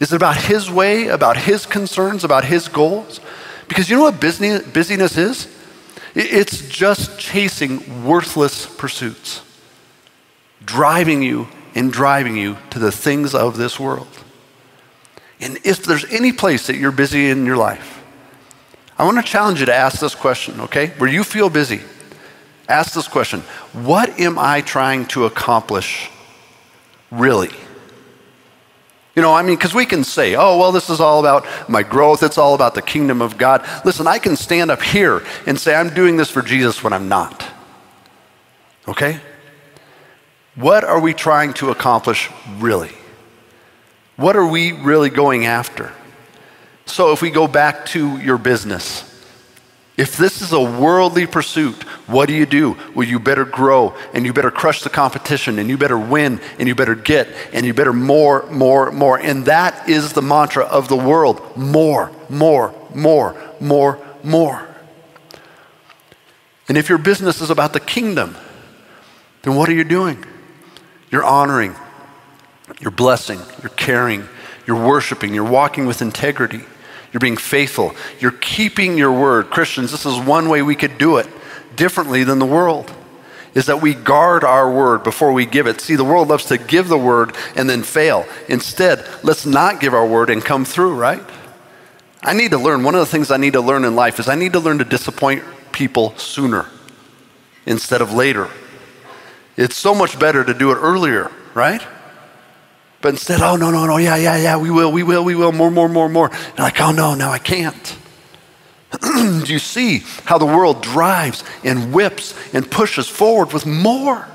Is 0.00 0.12
it 0.12 0.16
about 0.16 0.36
His 0.36 0.70
way, 0.70 1.08
about 1.08 1.36
His 1.36 1.66
concerns, 1.66 2.24
about 2.24 2.44
His 2.44 2.68
goals? 2.68 3.20
Because 3.68 3.88
you 3.90 3.96
know 3.96 4.02
what 4.02 4.20
busyness 4.20 5.16
is? 5.16 5.48
It's 6.14 6.68
just 6.68 7.18
chasing 7.18 8.04
worthless 8.04 8.66
pursuits, 8.66 9.42
driving 10.64 11.22
you 11.22 11.48
and 11.74 11.92
driving 11.92 12.36
you 12.36 12.56
to 12.70 12.78
the 12.78 12.90
things 12.90 13.34
of 13.34 13.56
this 13.56 13.78
world. 13.78 14.08
And 15.40 15.58
if 15.64 15.84
there's 15.84 16.04
any 16.06 16.32
place 16.32 16.66
that 16.66 16.76
you're 16.76 16.90
busy 16.90 17.30
in 17.30 17.46
your 17.46 17.56
life, 17.56 18.02
I 18.98 19.04
want 19.04 19.18
to 19.18 19.22
challenge 19.22 19.60
you 19.60 19.66
to 19.66 19.74
ask 19.74 20.00
this 20.00 20.14
question, 20.14 20.60
okay? 20.62 20.88
Where 20.98 21.08
you 21.08 21.24
feel 21.24 21.48
busy, 21.48 21.80
ask 22.70 22.94
this 22.94 23.08
question 23.08 23.40
What 23.72 24.18
am 24.20 24.38
I 24.38 24.60
trying 24.60 25.06
to 25.06 25.26
accomplish 25.26 26.10
really? 27.10 27.50
You 29.16 29.22
know, 29.22 29.34
I 29.34 29.42
mean, 29.42 29.56
because 29.56 29.74
we 29.74 29.86
can 29.86 30.04
say, 30.04 30.36
oh, 30.36 30.56
well, 30.56 30.70
this 30.70 30.88
is 30.88 31.00
all 31.00 31.18
about 31.18 31.44
my 31.68 31.82
growth. 31.82 32.22
It's 32.22 32.38
all 32.38 32.54
about 32.54 32.74
the 32.74 32.82
kingdom 32.82 33.20
of 33.20 33.36
God. 33.36 33.68
Listen, 33.84 34.06
I 34.06 34.18
can 34.18 34.36
stand 34.36 34.70
up 34.70 34.80
here 34.80 35.24
and 35.46 35.58
say, 35.58 35.74
I'm 35.74 35.92
doing 35.92 36.16
this 36.16 36.30
for 36.30 36.42
Jesus 36.42 36.82
when 36.84 36.92
I'm 36.92 37.08
not. 37.08 37.44
Okay? 38.86 39.20
What 40.54 40.84
are 40.84 41.00
we 41.00 41.12
trying 41.12 41.54
to 41.54 41.70
accomplish 41.70 42.30
really? 42.58 42.92
What 44.16 44.36
are 44.36 44.46
we 44.46 44.72
really 44.72 45.10
going 45.10 45.44
after? 45.44 45.92
So, 46.86 47.12
if 47.12 47.22
we 47.22 47.30
go 47.30 47.46
back 47.46 47.86
to 47.86 48.18
your 48.18 48.38
business, 48.38 49.09
if 50.00 50.16
this 50.16 50.40
is 50.40 50.52
a 50.52 50.60
worldly 50.60 51.26
pursuit, 51.26 51.82
what 52.06 52.26
do 52.26 52.32
you 52.32 52.46
do? 52.46 52.74
Well, 52.94 53.06
you 53.06 53.18
better 53.18 53.44
grow 53.44 53.94
and 54.14 54.24
you 54.24 54.32
better 54.32 54.50
crush 54.50 54.82
the 54.82 54.88
competition 54.88 55.58
and 55.58 55.68
you 55.68 55.76
better 55.76 55.98
win 55.98 56.40
and 56.58 56.66
you 56.66 56.74
better 56.74 56.94
get 56.94 57.28
and 57.52 57.66
you 57.66 57.74
better 57.74 57.92
more, 57.92 58.50
more, 58.50 58.90
more. 58.90 59.18
And 59.18 59.44
that 59.44 59.90
is 59.90 60.14
the 60.14 60.22
mantra 60.22 60.64
of 60.64 60.88
the 60.88 60.96
world 60.96 61.54
more, 61.54 62.10
more, 62.30 62.74
more, 62.94 63.36
more, 63.60 63.98
more. 64.24 64.66
And 66.66 66.78
if 66.78 66.88
your 66.88 66.98
business 66.98 67.42
is 67.42 67.50
about 67.50 67.74
the 67.74 67.80
kingdom, 67.80 68.36
then 69.42 69.54
what 69.54 69.68
are 69.68 69.74
you 69.74 69.84
doing? 69.84 70.24
You're 71.10 71.24
honoring, 71.24 71.74
you're 72.80 72.90
blessing, 72.90 73.40
you're 73.62 73.70
caring, 73.70 74.26
You're 74.66 74.86
worshiping. 74.86 75.34
You're 75.34 75.42
walking 75.42 75.86
with 75.86 76.00
integrity. 76.00 76.60
You're 77.12 77.20
being 77.20 77.36
faithful. 77.36 77.94
You're 78.18 78.32
keeping 78.32 78.96
your 78.96 79.12
word. 79.12 79.50
Christians, 79.50 79.90
this 79.90 80.06
is 80.06 80.18
one 80.18 80.48
way 80.48 80.62
we 80.62 80.76
could 80.76 80.98
do 80.98 81.16
it 81.16 81.26
differently 81.76 82.24
than 82.24 82.38
the 82.38 82.46
world 82.46 82.92
is 83.54 83.66
that 83.66 83.82
we 83.82 83.94
guard 83.94 84.44
our 84.44 84.72
word 84.72 85.02
before 85.02 85.32
we 85.32 85.44
give 85.44 85.66
it. 85.66 85.80
See, 85.80 85.96
the 85.96 86.04
world 86.04 86.28
loves 86.28 86.44
to 86.46 86.58
give 86.58 86.88
the 86.88 86.98
word 86.98 87.34
and 87.56 87.68
then 87.68 87.82
fail. 87.82 88.26
Instead, 88.48 89.04
let's 89.22 89.44
not 89.44 89.80
give 89.80 89.94
our 89.94 90.06
word 90.06 90.30
and 90.30 90.44
come 90.44 90.64
through, 90.64 90.94
right? 90.94 91.22
I 92.22 92.34
need 92.34 92.52
to 92.52 92.58
learn, 92.58 92.84
one 92.84 92.94
of 92.94 93.00
the 93.00 93.06
things 93.06 93.30
I 93.30 93.38
need 93.38 93.54
to 93.54 93.60
learn 93.60 93.84
in 93.84 93.96
life 93.96 94.20
is 94.20 94.28
I 94.28 94.34
need 94.34 94.52
to 94.52 94.60
learn 94.60 94.78
to 94.78 94.84
disappoint 94.84 95.42
people 95.72 96.16
sooner 96.16 96.66
instead 97.66 98.00
of 98.00 98.12
later. 98.12 98.48
It's 99.56 99.76
so 99.76 99.94
much 99.94 100.18
better 100.18 100.44
to 100.44 100.54
do 100.54 100.70
it 100.70 100.76
earlier, 100.76 101.30
right? 101.54 101.82
But 103.00 103.10
instead, 103.10 103.40
oh, 103.40 103.56
no, 103.56 103.70
no, 103.70 103.86
no, 103.86 103.96
yeah, 103.96 104.16
yeah, 104.16 104.36
yeah, 104.36 104.56
we 104.58 104.70
will, 104.70 104.92
we 104.92 105.02
will, 105.02 105.24
we 105.24 105.34
will, 105.34 105.52
more, 105.52 105.70
more, 105.70 105.88
more, 105.88 106.08
more. 106.08 106.30
And 106.30 106.58
like, 106.58 106.80
oh, 106.80 106.92
no, 106.92 107.14
now 107.14 107.30
I 107.30 107.38
can't. 107.38 107.96
Do 109.00 109.44
you 109.46 109.58
see 109.58 110.02
how 110.24 110.36
the 110.36 110.46
world 110.46 110.82
drives 110.82 111.44
and 111.64 111.94
whips 111.94 112.34
and 112.52 112.70
pushes 112.70 113.08
forward 113.08 113.52
with 113.52 113.64
more? 113.64 114.28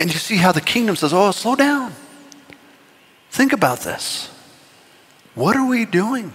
And 0.00 0.12
you 0.12 0.18
see 0.18 0.36
how 0.36 0.52
the 0.52 0.60
kingdom 0.60 0.96
says, 0.96 1.14
oh, 1.14 1.30
slow 1.30 1.56
down. 1.56 1.92
Think 3.30 3.52
about 3.52 3.80
this. 3.80 4.30
What 5.34 5.56
are 5.56 5.66
we 5.66 5.84
doing? 5.84 6.32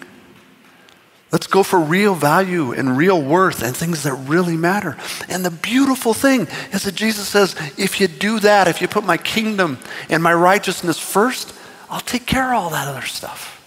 Let's 1.34 1.48
go 1.48 1.64
for 1.64 1.80
real 1.80 2.14
value 2.14 2.74
and 2.74 2.96
real 2.96 3.20
worth 3.20 3.64
and 3.64 3.76
things 3.76 4.04
that 4.04 4.14
really 4.14 4.56
matter. 4.56 4.96
And 5.28 5.44
the 5.44 5.50
beautiful 5.50 6.14
thing 6.14 6.48
is 6.72 6.84
that 6.84 6.94
Jesus 6.94 7.28
says, 7.28 7.56
if 7.76 8.00
you 8.00 8.08
do 8.08 8.40
that, 8.42 8.68
if 8.68 8.82
you 8.82 8.88
put 8.88 9.04
my 9.04 9.18
kingdom 9.18 9.80
and 10.12 10.22
my 10.22 10.32
righteousness 10.32 11.00
first, 11.00 11.52
I'll 11.90 12.02
take 12.02 12.28
care 12.28 12.54
of 12.54 12.62
all 12.62 12.70
that 12.70 12.88
other 12.88 13.02
stuff. 13.02 13.60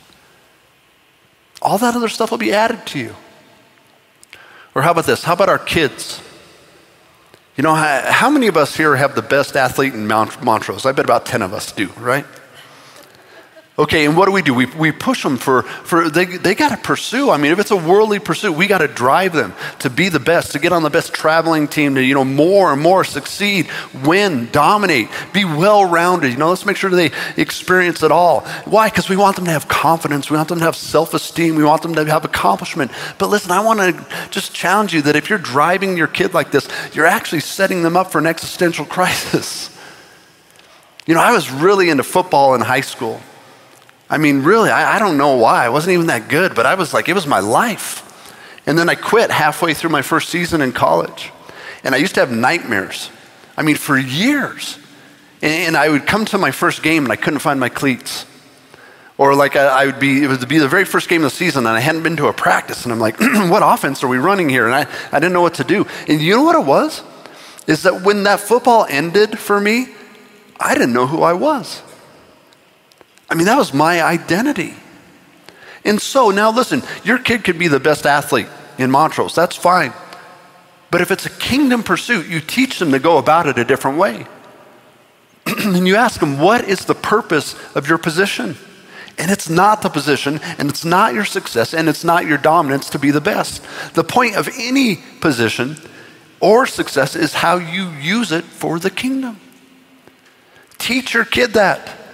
All 1.61 1.77
that 1.79 1.97
other 1.97 2.07
stuff 2.07 2.31
will 2.31 2.39
be 2.39 2.53
added 2.53 2.87
to 2.87 3.01
you. 3.01 3.17
Or 4.77 4.83
how 4.83 4.93
about 4.93 5.07
this? 5.07 5.25
How 5.25 5.33
about 5.33 5.49
our 5.49 5.59
kids? 5.59 6.23
You 7.57 7.65
know, 7.65 7.75
how, 7.75 8.31
many 8.31 8.47
of 8.47 8.57
us 8.57 8.77
here 8.77 8.95
have 8.95 9.17
the 9.17 9.23
best 9.23 9.57
athlete 9.57 9.93
in 9.93 10.07
Montrose? 10.07 10.87
I 10.87 10.93
bet 10.93 11.05
about 11.05 11.27
10 11.27 11.43
of 11.43 11.53
us 11.53 11.73
do, 11.73 11.89
right? 11.99 12.27
Okay, 13.79 14.07
and 14.07 14.17
what 14.17 14.25
do 14.25 14.33
we 14.33 14.41
do? 14.41 14.55
We, 14.55 14.65
we 14.65 14.91
push 14.91 15.23
them 15.23 15.37
for, 15.37 15.63
for 15.63 16.09
they, 16.09 16.25
they 16.25 16.55
got 16.55 16.71
to 16.71 16.79
pursue. 16.79 17.31
I 17.31 17.37
mean, 17.37 17.53
if 17.53 17.59
it's 17.59 17.71
a 17.71 17.77
worldly 17.77 18.19
pursuit, 18.19 18.53
we 18.53 18.67
got 18.67 18.79
to 18.79 18.89
drive 18.89 19.35
them 19.35 19.53
to 19.81 19.91
be 19.91 20.09
the 20.09 20.19
best, 20.19 20.53
to 20.53 20.59
get 20.59 20.73
on 20.73 20.83
the 20.83 20.89
best 20.89 21.13
traveling 21.13 21.69
team, 21.69 21.95
to, 21.97 22.03
you 22.03 22.15
know, 22.15 22.25
more 22.25 22.73
and 22.73 22.81
more 22.81 23.05
succeed, 23.05 23.69
win, 24.03 24.49
dominate, 24.51 25.11
be 25.35 25.45
well 25.45 25.85
rounded. 25.85 26.33
You 26.33 26.39
know, 26.39 26.49
let's 26.49 26.65
make 26.65 26.79
sure 26.79 26.89
they 26.89 27.11
experience 27.37 28.03
it 28.03 28.11
all. 28.11 28.41
Why? 28.65 28.89
Because 28.89 29.11
we 29.11 29.17
want 29.17 29.37
them 29.37 29.45
to 29.45 29.51
have 29.51 29.69
confidence. 29.69 30.31
We 30.31 30.39
want 30.39 30.49
them 30.49 30.61
to 30.61 30.65
have 30.65 30.77
self 30.77 31.13
esteem. 31.13 31.55
We 31.55 31.65
want 31.65 31.83
them 31.83 31.95
to 31.97 32.05
have 32.07 32.25
accomplishment. 32.25 32.91
But 33.19 33.29
listen, 33.29 33.51
I 33.51 33.61
want 33.61 33.81
to 33.81 34.29
just 34.31 34.55
challenge 34.55 34.95
you 34.95 35.03
that 35.03 35.17
if 35.17 35.29
you're 35.29 35.39
driving 35.39 35.99
your 35.99 36.07
kid 36.07 36.33
like 36.33 36.51
this, 36.51 36.67
you're 36.95 37.05
actually 37.05 37.41
setting 37.41 37.83
them 37.83 37.95
up 37.95 38.11
for 38.11 38.19
an 38.21 38.27
existential 38.27 38.85
crisis. 38.97 39.69
You 41.05 41.15
know, 41.15 41.21
I 41.21 41.33
was 41.33 41.51
really 41.51 41.91
into 41.91 42.05
football 42.05 42.55
in 42.55 42.63
high 42.63 42.81
school. 42.81 43.21
I 44.09 44.19
mean, 44.19 44.43
really, 44.43 44.71
I, 44.71 44.97
I 44.97 44.99
don't 44.99 45.19
know 45.19 45.37
why. 45.37 45.65
I 45.65 45.69
wasn't 45.69 45.95
even 45.95 46.07
that 46.07 46.29
good, 46.29 46.55
but 46.55 46.67
I 46.67 46.75
was 46.75 46.95
like, 46.95 47.09
it 47.09 47.15
was 47.15 47.27
my 47.27 47.41
life. 47.41 48.03
And 48.67 48.79
then 48.79 48.89
I 48.89 48.95
quit 48.95 49.31
halfway 49.31 49.75
through 49.75 49.91
my 49.91 50.03
first 50.03 50.29
season 50.29 50.61
in 50.61 50.73
college. 50.73 51.33
And 51.85 51.95
I 51.95 51.99
used 51.99 52.15
to 52.15 52.21
have 52.21 52.31
nightmares. 52.31 53.11
I 53.57 53.63
mean, 53.63 53.77
for 53.77 53.97
years. 53.97 54.79
And 55.43 55.77
I 55.77 55.89
would 55.89 56.07
come 56.07 56.25
to 56.27 56.39
my 56.39 56.51
first 56.51 56.83
game 56.83 57.05
and 57.05 57.13
I 57.13 57.17
couldn't 57.17 57.41
find 57.41 57.61
my 57.61 57.69
cleats. 57.69 58.27
Or 59.19 59.35
like 59.35 59.57
I, 59.57 59.87
would 59.87 59.99
be, 59.99 60.25
it 60.25 60.29
would 60.29 60.47
be 60.49 60.59
the 60.59 60.69
very 60.69 60.85
first 60.85 61.09
game 61.09 61.25
of 61.25 61.31
the 61.31 61.37
season 61.37 61.67
and 61.67 61.77
I 61.77 61.81
hadn't 61.81 62.03
been 62.03 62.17
to 62.17 62.27
a 62.27 62.33
practice. 62.33 62.85
And 62.85 62.93
I'm 62.93 63.01
like, 63.01 63.19
what 63.21 63.63
offense 63.65 64.03
are 64.05 64.09
we 64.09 64.19
running 64.19 64.49
here? 64.49 64.67
And 64.67 64.75
I, 64.75 64.87
I 65.11 65.19
didn't 65.19 65.33
know 65.33 65.41
what 65.41 65.55
to 65.55 65.65
do. 65.65 65.87
And 66.07 66.21
you 66.21 66.35
know 66.35 66.43
what 66.43 66.57
it 66.57 66.67
was? 66.67 67.03
Is 67.67 67.83
that 67.85 68.03
when 68.03 68.25
that 68.25 68.41
football 68.41 68.87
ended 68.89 69.39
for 69.39 69.61
me, 69.61 69.89
I 70.61 70.75
didn't 70.75 70.93
know 70.93 71.07
who 71.07 71.23
I 71.23 71.33
was. 71.33 71.83
I 73.29 73.35
mean, 73.35 73.47
that 73.47 73.59
was 73.59 73.75
my 73.75 74.03
identity. 74.03 74.75
And 75.85 76.01
so 76.01 76.31
now 76.31 76.51
listen, 76.51 76.83
your 77.05 77.19
kid 77.19 77.45
could 77.45 77.59
be 77.59 77.69
the 77.69 77.81
best 77.81 78.07
athlete 78.07 78.49
in 78.79 78.91
Montrose. 78.91 79.35
That's 79.35 79.57
fine. 79.57 79.93
But 80.91 81.01
if 81.01 81.11
it's 81.11 81.27
a 81.27 81.31
kingdom 81.31 81.83
pursuit, 81.83 82.27
you 82.27 82.41
teach 82.41 82.79
them 82.79 82.93
to 82.93 82.99
go 82.99 83.19
about 83.19 83.47
it 83.47 83.59
a 83.59 83.65
different 83.65 83.99
way. 83.99 84.27
and 85.47 85.87
you 85.87 85.97
ask 85.97 86.21
them, 86.21 86.39
what 86.39 86.65
is 86.65 86.85
the 86.85 86.95
purpose 86.95 87.55
of 87.75 87.89
your 87.89 87.99
position? 87.99 88.57
And 89.19 89.31
it's 89.31 89.49
not 89.49 89.81
the 89.83 89.89
position, 89.89 90.41
and 90.59 90.69
it's 90.69 90.85
not 90.85 91.15
your 91.15 91.25
success, 91.25 91.73
and 91.73 91.89
it's 91.89 92.05
not 92.05 92.27
your 92.27 92.37
dominance 92.37 92.91
to 92.91 92.99
be 92.99 93.11
the 93.11 93.21
best. 93.21 93.65
The 93.95 94.05
point 94.05 94.37
of 94.37 94.49
any 94.59 94.97
position 95.21 95.77
or 96.41 96.67
success 96.67 97.17
is 97.17 97.33
how 97.33 97.57
you 97.57 97.89
use 97.91 98.31
it 98.31 98.45
for 98.45 98.79
the 98.79 98.91
kingdom. 98.91 99.41
Teach 100.79 101.15
your 101.15 101.25
kid 101.25 101.55
that. 101.55 102.06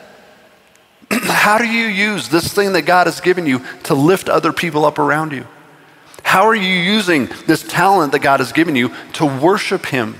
How 1.22 1.58
do 1.58 1.66
you 1.66 1.86
use 1.86 2.28
this 2.28 2.52
thing 2.52 2.72
that 2.72 2.82
God 2.82 3.06
has 3.06 3.20
given 3.20 3.46
you 3.46 3.62
to 3.84 3.94
lift 3.94 4.28
other 4.28 4.52
people 4.52 4.84
up 4.84 4.98
around 4.98 5.32
you? 5.32 5.46
How 6.22 6.46
are 6.46 6.54
you 6.54 6.72
using 6.72 7.28
this 7.46 7.62
talent 7.62 8.12
that 8.12 8.20
God 8.20 8.40
has 8.40 8.52
given 8.52 8.74
you 8.76 8.94
to 9.14 9.26
worship 9.26 9.84
Him, 9.86 10.16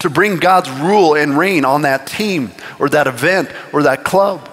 to 0.00 0.10
bring 0.10 0.36
God's 0.36 0.70
rule 0.70 1.14
and 1.14 1.38
reign 1.38 1.64
on 1.64 1.82
that 1.82 2.06
team 2.06 2.50
or 2.78 2.90
that 2.90 3.06
event 3.06 3.50
or 3.72 3.84
that 3.84 4.04
club? 4.04 4.46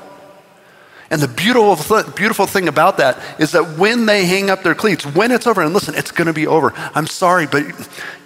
And 1.09 1.21
the 1.21 1.27
beautiful, 1.27 1.75
th- 1.75 2.15
beautiful 2.15 2.47
thing 2.47 2.67
about 2.67 2.97
that 2.97 3.19
is 3.39 3.51
that 3.51 3.77
when 3.77 4.05
they 4.05 4.25
hang 4.25 4.49
up 4.49 4.63
their 4.63 4.75
cleats, 4.75 5.05
when 5.05 5.31
it's 5.31 5.45
over, 5.45 5.61
and 5.61 5.73
listen, 5.73 5.95
it's 5.95 6.11
going 6.11 6.27
to 6.27 6.33
be 6.33 6.47
over. 6.47 6.73
I'm 6.95 7.07
sorry, 7.07 7.45
but 7.45 7.65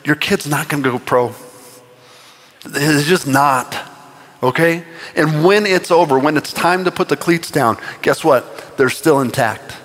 your 0.05 0.15
kid's 0.15 0.47
not 0.47 0.69
going 0.69 0.83
to 0.83 0.91
go 0.91 0.99
pro. 0.99 1.33
It's 2.63 3.07
just 3.07 3.27
not 3.27 3.75
okay? 4.41 4.83
And 5.15 5.43
when 5.43 5.65
it's 5.65 5.91
over, 5.91 6.19
when 6.19 6.37
it's 6.37 6.53
time 6.53 6.85
to 6.85 6.91
put 6.91 7.09
the 7.09 7.17
cleats 7.17 7.51
down, 7.51 7.77
guess 8.01 8.23
what? 8.23 8.77
They're 8.77 8.89
still 8.89 9.21
intact. 9.21 9.75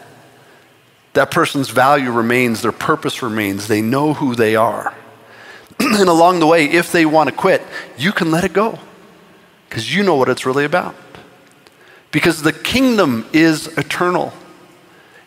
That 1.14 1.30
person's 1.30 1.68
value 1.68 2.10
remains, 2.10 2.62
their 2.62 2.72
purpose 2.72 3.22
remains, 3.22 3.68
they 3.68 3.82
know 3.82 4.14
who 4.14 4.34
they 4.34 4.56
are. 4.56 4.94
and 5.80 6.08
along 6.08 6.40
the 6.40 6.46
way, 6.46 6.66
if 6.66 6.92
they 6.92 7.04
want 7.04 7.28
to 7.28 7.34
quit, 7.34 7.62
you 7.96 8.12
can 8.12 8.30
let 8.30 8.44
it 8.44 8.52
go 8.52 8.78
because 9.68 9.94
you 9.94 10.02
know 10.02 10.16
what 10.16 10.28
it's 10.28 10.46
really 10.46 10.64
about. 10.64 10.94
Because 12.10 12.42
the 12.42 12.52
kingdom 12.52 13.26
is 13.32 13.68
eternal. 13.78 14.34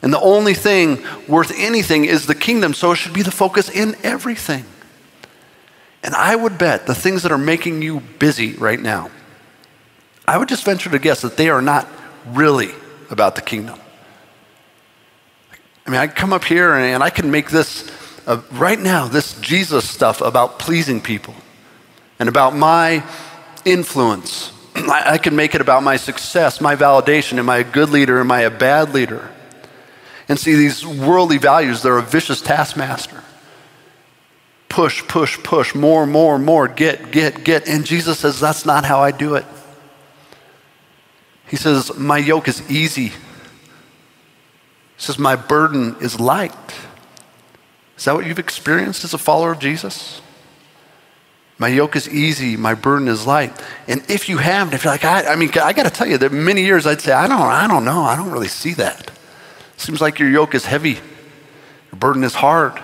And 0.04 0.14
the 0.14 0.20
only 0.20 0.54
thing 0.54 1.04
worth 1.28 1.52
anything 1.58 2.06
is 2.06 2.28
the 2.28 2.36
kingdom, 2.36 2.76
so 2.76 2.92
it 2.92 2.98
should 2.98 3.14
be 3.14 3.24
the 3.24 3.32
focus 3.32 3.70
in 3.70 3.96
everything. 4.04 4.66
And 6.04 6.14
I 6.14 6.36
would 6.36 6.60
bet 6.60 6.86
the 6.86 6.94
things 6.94 7.24
that 7.24 7.32
are 7.32 7.40
making 7.40 7.82
you 7.82 8.02
busy 8.20 8.54
right 8.54 8.80
now, 8.80 9.10
I 10.28 10.38
would 10.38 10.50
just 10.50 10.64
venture 10.64 10.90
to 10.90 11.00
guess 11.00 11.22
that 11.22 11.38
they 11.38 11.50
are 11.50 11.62
not 11.62 11.88
really 12.28 12.72
about 13.10 13.36
the 13.36 13.42
kingdom. 13.42 13.80
I 15.86 15.92
mean, 15.92 16.00
I 16.00 16.08
come 16.08 16.34
up 16.34 16.44
here 16.44 16.74
and 16.74 17.04
I 17.04 17.12
can 17.12 17.30
make 17.30 17.50
this, 17.50 17.92
uh, 18.26 18.42
right 18.54 18.80
now, 18.80 19.08
this 19.08 19.40
Jesus 19.40 19.88
stuff 19.88 20.22
about 20.22 20.58
pleasing 20.58 21.00
people 21.00 21.36
and 22.18 22.28
about 22.28 22.56
my 22.56 23.04
influence. 23.66 24.52
I, 24.76 25.14
I 25.14 25.18
can 25.20 25.36
make 25.36 25.54
it 25.54 25.62
about 25.62 25.84
my 25.84 25.98
success, 25.98 26.60
my 26.60 26.76
validation. 26.76 27.38
Am 27.38 27.50
I 27.50 27.58
a 27.58 27.64
good 27.64 27.90
leader? 27.90 28.20
Am 28.20 28.32
I 28.32 28.42
a 28.42 28.50
bad 28.50 28.94
leader? 28.94 29.32
And 30.28 30.40
see, 30.40 30.56
these 30.56 30.84
worldly 30.84 31.38
values, 31.38 31.84
they're 31.84 32.00
a 32.00 32.02
vicious 32.02 32.42
taskmaster 32.42 33.22
push, 34.76 35.08
push, 35.08 35.42
push, 35.42 35.74
more, 35.74 36.06
more, 36.06 36.38
more, 36.38 36.68
get, 36.68 37.10
get, 37.10 37.46
get. 37.46 37.66
And 37.66 37.86
Jesus 37.86 38.20
says, 38.20 38.42
That's 38.42 38.66
not 38.66 38.84
how 38.84 39.00
I 39.00 39.12
do 39.12 39.36
it. 39.36 39.46
He 41.48 41.56
says, 41.56 41.96
My 41.98 42.18
yoke 42.18 42.48
is 42.48 42.70
easy. 42.70 43.08
He 43.08 43.14
says, 44.98 45.20
My 45.20 45.36
burden 45.36 45.96
is 46.02 46.20
light. 46.20 46.54
Is 47.98 48.06
that 48.06 48.16
what 48.16 48.26
you've 48.26 48.40
experienced 48.40 49.04
as 49.04 49.14
a 49.14 49.18
follower 49.18 49.52
of 49.52 49.60
Jesus? 49.60 50.22
My 51.58 51.70
yoke 51.70 51.96
is 51.96 52.10
easy, 52.10 52.58
my 52.58 52.74
burden 52.74 53.08
is 53.08 53.26
light. 53.26 53.54
And 53.88 54.04
if 54.10 54.28
you 54.28 54.40
haven't, 54.40 54.74
if 54.74 54.84
you're 54.84 54.92
like, 54.92 55.06
I, 55.06 55.32
I 55.32 55.36
mean, 55.38 55.50
I 55.62 55.72
got 55.72 55.84
to 55.84 55.90
tell 55.90 56.06
you, 56.06 56.18
that 56.18 56.34
many 56.34 56.66
years 56.66 56.86
I'd 56.86 57.00
say, 57.00 57.14
I 57.14 57.28
don't, 57.28 57.40
I 57.40 57.66
don't 57.68 57.86
know, 57.86 58.02
I 58.02 58.18
don't 58.18 58.32
really 58.32 58.50
see 58.50 58.74
that. 58.74 59.12
Seems 59.78 60.02
like 60.02 60.20
your 60.20 60.30
yoke 60.30 60.54
is 60.54 60.66
heavy, 60.66 61.00
your 61.92 62.00
burden 62.00 62.26
is 62.26 62.36
hard 62.36 62.82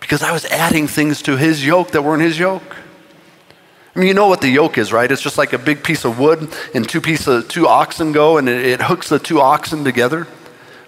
because 0.00 0.22
I 0.22 0.32
was 0.32 0.46
adding 0.46 0.86
things 0.86 1.20
to 1.22 1.36
his 1.36 1.64
yoke 1.64 1.90
that 1.90 2.02
weren't 2.02 2.22
his 2.22 2.38
yoke. 2.38 2.76
I 3.98 4.00
mean, 4.00 4.06
you 4.06 4.14
know 4.14 4.28
what 4.28 4.40
the 4.40 4.48
yoke 4.48 4.78
is, 4.78 4.92
right? 4.92 5.10
It's 5.10 5.20
just 5.20 5.38
like 5.38 5.52
a 5.52 5.58
big 5.58 5.82
piece 5.82 6.04
of 6.04 6.20
wood, 6.20 6.48
and 6.72 6.88
two 6.88 7.00
pieces, 7.00 7.48
two 7.48 7.66
oxen 7.66 8.12
go, 8.12 8.38
and 8.38 8.48
it, 8.48 8.64
it 8.64 8.80
hooks 8.80 9.08
the 9.08 9.18
two 9.18 9.40
oxen 9.40 9.82
together. 9.82 10.28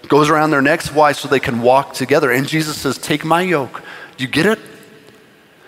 Goes 0.07 0.29
around 0.29 0.51
their 0.51 0.61
necks. 0.61 0.93
Why? 0.93 1.11
So 1.11 1.27
they 1.27 1.41
can 1.41 1.61
walk 1.61 1.93
together. 1.93 2.31
And 2.31 2.47
Jesus 2.47 2.77
says, 2.77 2.97
"Take 2.97 3.25
my 3.25 3.41
yoke." 3.41 3.81
Do 4.15 4.23
you 4.23 4.29
get 4.29 4.45
it? 4.45 4.59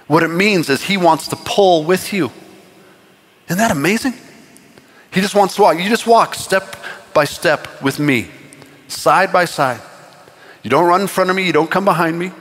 What 0.08 0.24
it 0.24 0.30
means 0.30 0.70
is 0.70 0.84
He 0.84 0.96
wants 0.96 1.28
to 1.28 1.36
pull 1.36 1.84
with 1.84 2.14
you. 2.14 2.32
Isn't 3.48 3.58
that 3.58 3.72
amazing? 3.72 4.14
He 5.12 5.20
just 5.20 5.36
wants 5.36 5.56
to 5.56 5.64
walk. 5.64 5.78
You 5.78 5.90
just 5.90 6.08
walk 6.08 6.36
step 6.36 6.78
by 7.14 7.26
step 7.26 7.82
with 7.82 8.00
me, 8.00 8.30
side 8.88 9.34
by 9.34 9.44
side. 9.44 9.82
You 10.64 10.70
don't 10.70 10.86
run 10.86 11.02
in 11.02 11.08
front 11.08 11.30
of 11.30 11.36
me, 11.36 11.46
you 11.46 11.52
don't 11.52 11.70
come 11.70 11.84
behind 11.84 12.18
me. 12.18 12.32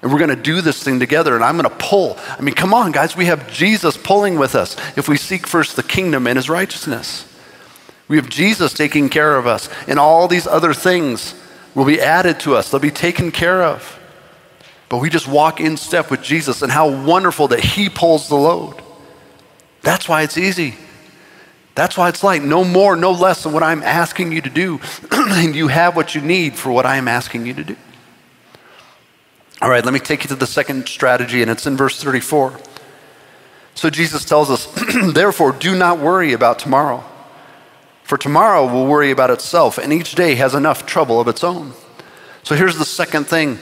And 0.00 0.12
we're 0.12 0.18
going 0.18 0.30
to 0.30 0.36
do 0.36 0.60
this 0.60 0.82
thing 0.82 1.00
together, 1.00 1.34
and 1.34 1.44
I'm 1.44 1.56
going 1.56 1.68
to 1.68 1.84
pull. 1.84 2.16
I 2.38 2.40
mean, 2.40 2.54
come 2.54 2.72
on, 2.72 2.92
guys, 2.92 3.16
we 3.16 3.26
have 3.26 3.50
Jesus 3.50 3.96
pulling 3.96 4.38
with 4.38 4.54
us 4.54 4.76
if 4.96 5.08
we 5.08 5.16
seek 5.16 5.46
first 5.46 5.74
the 5.74 5.82
kingdom 5.82 6.26
and 6.26 6.36
his 6.36 6.48
righteousness. 6.48 7.24
We 8.06 8.16
have 8.16 8.28
Jesus 8.28 8.72
taking 8.72 9.08
care 9.08 9.36
of 9.36 9.46
us, 9.46 9.68
and 9.88 9.98
all 9.98 10.28
these 10.28 10.46
other 10.46 10.72
things 10.72 11.34
will 11.74 11.84
be 11.84 12.00
added 12.00 12.40
to 12.40 12.54
us, 12.54 12.70
they'll 12.70 12.80
be 12.80 12.90
taken 12.90 13.30
care 13.30 13.62
of. 13.62 13.98
But 14.88 14.98
we 14.98 15.10
just 15.10 15.28
walk 15.28 15.60
in 15.60 15.76
step 15.76 16.10
with 16.10 16.22
Jesus, 16.22 16.62
and 16.62 16.70
how 16.70 16.88
wonderful 17.04 17.48
that 17.48 17.60
he 17.60 17.88
pulls 17.88 18.28
the 18.28 18.36
load. 18.36 18.80
That's 19.82 20.08
why 20.08 20.22
it's 20.22 20.38
easy. 20.38 20.76
That's 21.74 21.96
why 21.96 22.08
it's 22.08 22.24
like 22.24 22.42
no 22.42 22.64
more, 22.64 22.96
no 22.96 23.12
less 23.12 23.42
than 23.42 23.52
what 23.52 23.62
I'm 23.62 23.82
asking 23.82 24.32
you 24.32 24.40
to 24.42 24.50
do, 24.50 24.80
and 25.10 25.54
you 25.54 25.68
have 25.68 25.96
what 25.96 26.14
you 26.14 26.20
need 26.20 26.54
for 26.54 26.72
what 26.72 26.86
I 26.86 26.96
am 26.96 27.08
asking 27.08 27.46
you 27.46 27.54
to 27.54 27.64
do. 27.64 27.76
All 29.60 29.68
right, 29.68 29.84
let 29.84 29.92
me 29.92 30.00
take 30.00 30.22
you 30.22 30.28
to 30.28 30.36
the 30.36 30.46
second 30.46 30.88
strategy, 30.88 31.42
and 31.42 31.50
it's 31.50 31.66
in 31.66 31.76
verse 31.76 32.02
34. 32.02 32.58
So 33.74 33.90
Jesus 33.90 34.24
tells 34.24 34.50
us, 34.50 34.66
therefore, 35.12 35.52
do 35.52 35.76
not 35.76 35.98
worry 35.98 36.32
about 36.32 36.58
tomorrow, 36.58 37.04
for 38.04 38.16
tomorrow 38.16 38.66
will 38.72 38.86
worry 38.86 39.10
about 39.10 39.30
itself, 39.30 39.78
and 39.78 39.92
each 39.92 40.14
day 40.14 40.36
has 40.36 40.54
enough 40.54 40.86
trouble 40.86 41.20
of 41.20 41.26
its 41.26 41.42
own. 41.42 41.72
So 42.44 42.54
here's 42.54 42.78
the 42.78 42.84
second 42.84 43.24
thing 43.24 43.58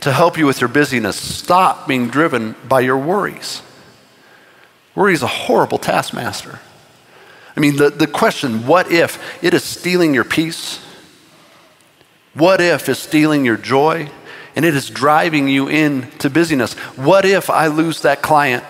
to 0.00 0.12
help 0.12 0.38
you 0.38 0.46
with 0.46 0.60
your 0.60 0.68
busyness 0.68 1.16
stop 1.16 1.88
being 1.88 2.08
driven 2.08 2.54
by 2.68 2.80
your 2.80 2.98
worries. 2.98 3.62
Worry 4.94 5.14
is 5.14 5.22
a 5.22 5.28
horrible 5.28 5.78
taskmaster. 5.78 6.60
I 7.56 7.60
mean, 7.60 7.76
the, 7.76 7.90
the 7.90 8.06
question, 8.06 8.66
what 8.66 8.90
if 8.90 9.42
it 9.42 9.54
is 9.54 9.64
stealing 9.64 10.14
your 10.14 10.24
peace? 10.24 10.78
What 12.34 12.60
if 12.60 12.88
is 12.88 12.98
stealing 12.98 13.44
your 13.44 13.56
joy? 13.56 14.08
And 14.54 14.64
it 14.64 14.74
is 14.74 14.90
driving 14.90 15.48
you 15.48 15.68
into 15.68 16.28
busyness. 16.28 16.74
What 16.96 17.24
if 17.24 17.50
I 17.50 17.68
lose 17.68 18.02
that 18.02 18.22
client? 18.22 18.64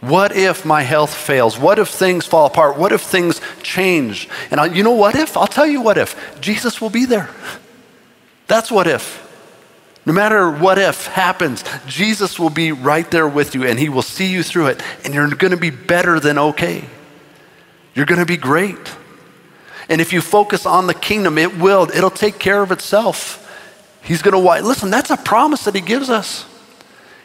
What 0.00 0.36
if 0.36 0.64
my 0.64 0.82
health 0.82 1.12
fails? 1.12 1.58
What 1.58 1.78
if 1.78 1.88
things 1.88 2.24
fall 2.24 2.46
apart? 2.46 2.76
What 2.76 2.92
if 2.92 3.00
things 3.00 3.40
change? 3.62 4.28
And 4.50 4.60
I, 4.60 4.66
you 4.66 4.82
know 4.82 4.92
what 4.92 5.16
if? 5.16 5.36
I'll 5.36 5.46
tell 5.46 5.66
you 5.66 5.80
what 5.80 5.98
if. 5.98 6.40
Jesus 6.40 6.80
will 6.80 6.90
be 6.90 7.04
there. 7.04 7.30
That's 8.46 8.70
what 8.70 8.86
if. 8.86 9.24
No 10.06 10.12
matter 10.12 10.50
what 10.50 10.78
if 10.78 11.06
happens, 11.06 11.64
Jesus 11.86 12.38
will 12.38 12.50
be 12.50 12.72
right 12.72 13.10
there 13.10 13.28
with 13.28 13.54
you 13.54 13.66
and 13.66 13.78
he 13.78 13.88
will 13.88 14.02
see 14.02 14.26
you 14.32 14.42
through 14.42 14.68
it 14.68 14.82
and 15.04 15.12
you're 15.12 15.28
going 15.28 15.50
to 15.50 15.56
be 15.56 15.70
better 15.70 16.20
than 16.20 16.38
okay. 16.38 16.84
You're 17.94 18.06
going 18.06 18.20
to 18.20 18.26
be 18.26 18.36
great. 18.36 18.78
And 19.88 20.00
if 20.00 20.12
you 20.12 20.20
focus 20.20 20.64
on 20.64 20.86
the 20.86 20.94
kingdom, 20.94 21.38
it 21.38 21.58
will, 21.58 21.90
it'll 21.94 22.10
take 22.10 22.38
care 22.38 22.62
of 22.62 22.70
itself. 22.70 23.44
He's 24.08 24.22
going 24.22 24.32
to 24.32 24.38
wipe. 24.38 24.64
Listen, 24.64 24.90
that's 24.90 25.10
a 25.10 25.18
promise 25.18 25.64
that 25.64 25.74
he 25.74 25.82
gives 25.82 26.08
us. 26.08 26.46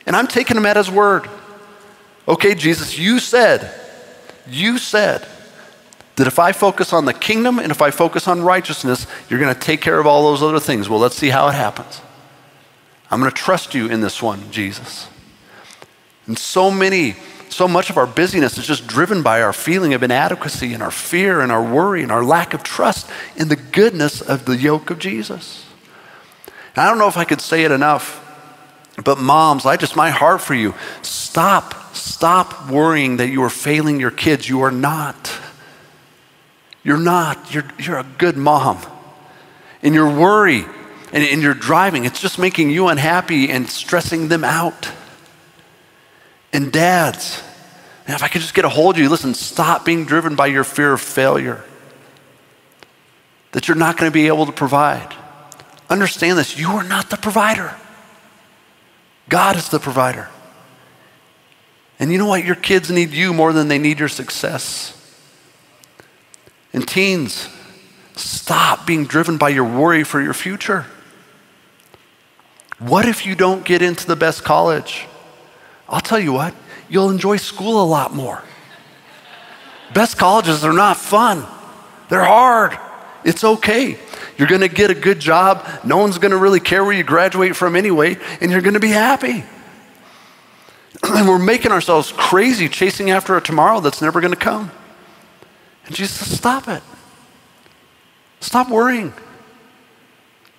And 0.06 0.18
I'm 0.18 0.28
taking 0.28 0.58
him 0.58 0.66
at 0.66 0.76
his 0.76 0.92
word. 0.92 1.30
Okay, 2.28 2.56
Jesus, 2.56 3.00
you 3.00 3.20
said, 3.20 3.74
you 4.46 4.78
said 4.78 5.26
that 6.18 6.28
if 6.28 6.40
I 6.40 6.52
focus 6.52 6.92
on 6.92 7.06
the 7.06 7.14
kingdom 7.14 7.58
and 7.58 7.72
if 7.72 7.82
I 7.82 7.90
focus 7.90 8.28
on 8.28 8.42
righteousness, 8.42 9.08
you're 9.30 9.40
going 9.40 9.54
to 9.54 9.60
take 9.60 9.80
care 9.80 9.98
of 9.98 10.06
all 10.06 10.24
those 10.24 10.44
other 10.44 10.60
things. 10.60 10.90
Well, 10.90 11.00
let's 11.00 11.16
see 11.16 11.30
how 11.30 11.48
it 11.48 11.54
happens. 11.54 12.02
I'm 13.10 13.22
going 13.22 13.32
to 13.32 13.38
trust 13.38 13.74
you 13.74 13.88
in 13.88 14.02
this 14.02 14.22
one, 14.22 14.52
Jesus. 14.52 15.08
And 16.28 16.38
so 16.38 16.70
many, 16.70 17.16
so 17.48 17.66
much 17.66 17.92
of 17.92 17.98
our 17.98 18.08
busyness 18.08 18.58
is 18.58 18.68
just 18.68 18.88
driven 18.88 19.24
by 19.24 19.42
our 19.42 19.54
feeling 19.54 19.94
of 19.94 20.04
inadequacy 20.04 20.74
and 20.74 20.84
our 20.84 20.92
fear 20.92 21.40
and 21.40 21.50
our 21.50 21.64
worry 21.64 22.04
and 22.04 22.12
our 22.12 22.26
lack 22.26 22.54
of 22.54 22.62
trust 22.62 23.10
in 23.38 23.48
the 23.48 23.56
goodness 23.56 24.20
of 24.20 24.44
the 24.44 24.58
yoke 24.58 24.90
of 24.90 25.00
Jesus. 25.00 25.66
I 26.76 26.90
don't 26.90 26.98
know 26.98 27.08
if 27.08 27.18
I 27.18 27.24
could 27.24 27.42
say 27.42 27.64
it 27.64 27.72
enough, 27.72 28.20
but 29.04 29.20
moms, 29.20 29.66
I 29.66 29.78
just, 29.78 29.96
my 29.96 30.10
heart 30.10 30.42
for 30.42 30.54
you, 30.54 30.74
stop, 31.02 31.96
stop 31.96 32.70
worrying 32.70 33.18
that 33.18 33.30
you 33.30 33.44
are 33.44 33.50
failing 33.50 34.00
your 34.00 34.12
kids. 34.12 34.48
You 34.50 34.62
are 34.62 34.72
not. 34.72 35.32
You're 36.84 36.98
not. 36.98 37.54
You're, 37.54 37.66
you're 37.80 38.00
a 38.00 38.06
good 38.18 38.38
mom. 38.38 38.80
And 39.82 39.94
your 39.94 40.10
worry 40.10 40.66
and, 41.12 41.24
and 41.24 41.42
your 41.42 41.54
driving, 41.54 42.06
it's 42.06 42.20
just 42.20 42.40
making 42.40 42.72
you 42.72 42.88
unhappy 42.88 43.50
and 43.50 43.70
stressing 43.70 44.28
them 44.28 44.44
out. 44.44 44.90
And 46.52 46.72
dads, 46.72 47.42
and 48.06 48.16
if 48.16 48.24
I 48.24 48.28
could 48.28 48.42
just 48.42 48.54
get 48.54 48.66
a 48.66 48.70
hold 48.70 48.96
of 48.96 49.02
you, 49.02 49.10
listen, 49.10 49.34
stop 49.34 49.86
being 49.86 50.06
driven 50.06 50.36
by 50.36 50.48
your 50.48 50.64
fear 50.64 50.94
of 50.94 51.02
failure. 51.02 51.64
That 53.52 53.68
you're 53.68 53.78
not 53.78 53.98
going 53.98 54.12
to 54.12 54.14
be 54.14 54.28
able 54.28 54.46
to 54.46 54.52
provide. 54.52 55.16
Understand 55.94 56.40
this 56.40 56.58
you 56.58 56.70
are 56.70 56.84
not 56.84 57.12
the 57.12 57.18
provider, 57.18 57.76
God 59.30 59.56
is 59.56 59.70
the 59.70 59.80
provider. 59.80 60.28
And 62.00 62.12
you 62.12 62.18
know 62.18 62.26
what? 62.26 62.44
Your 62.44 62.56
kids 62.56 62.90
need 62.90 63.12
you 63.12 63.32
more 63.32 63.54
than 63.54 63.68
they 63.68 63.78
need 63.78 64.00
your 64.00 64.10
success. 64.10 65.00
And 66.74 66.88
teens, 66.88 67.48
stop 68.16 68.88
being 68.88 69.06
driven 69.06 69.38
by 69.38 69.50
your 69.50 69.66
worry 69.66 70.04
for 70.04 70.20
your 70.20 70.34
future. 70.34 70.88
What 72.80 73.08
if 73.08 73.24
you 73.24 73.36
don't 73.36 73.64
get 73.64 73.84
into 73.84 74.08
the 74.08 74.16
best 74.16 74.44
college? 74.44 75.06
I'll 75.88 76.02
tell 76.02 76.20
you 76.20 76.34
what, 76.34 76.56
you'll 76.90 77.12
enjoy 77.12 77.38
school 77.38 77.82
a 77.84 77.86
lot 77.86 78.16
more. 78.16 78.44
Best 79.94 80.18
colleges 80.18 80.66
are 80.66 80.74
not 80.74 80.98
fun, 80.98 81.46
they're 82.10 82.26
hard. 82.26 82.80
It's 83.24 83.44
okay. 83.44 83.98
You're 84.38 84.48
going 84.48 84.62
to 84.62 84.68
get 84.68 84.90
a 84.90 84.96
good 84.96 85.20
job. 85.20 85.68
No 85.84 85.98
one's 85.98 86.18
going 86.18 86.32
to 86.32 86.38
really 86.38 86.60
care 86.60 86.84
where 86.84 86.94
you 86.94 87.04
graduate 87.04 87.56
from 87.56 87.76
anyway, 87.76 88.18
and 88.42 88.52
you're 88.52 88.62
going 88.62 88.74
to 88.74 88.80
be 88.80 88.90
happy. 88.90 89.44
And 91.04 91.28
we're 91.28 91.38
making 91.38 91.74
ourselves 91.74 92.14
crazy 92.16 92.70
chasing 92.70 93.12
after 93.12 93.36
a 93.36 93.42
tomorrow 93.42 93.82
that's 93.82 94.02
never 94.02 94.22
going 94.22 94.34
to 94.34 94.40
come. 94.40 94.72
And 95.86 95.94
Jesus 95.94 96.18
says, 96.18 96.38
Stop 96.38 96.70
it. 96.70 96.82
Stop 98.40 98.70
worrying. 98.70 99.14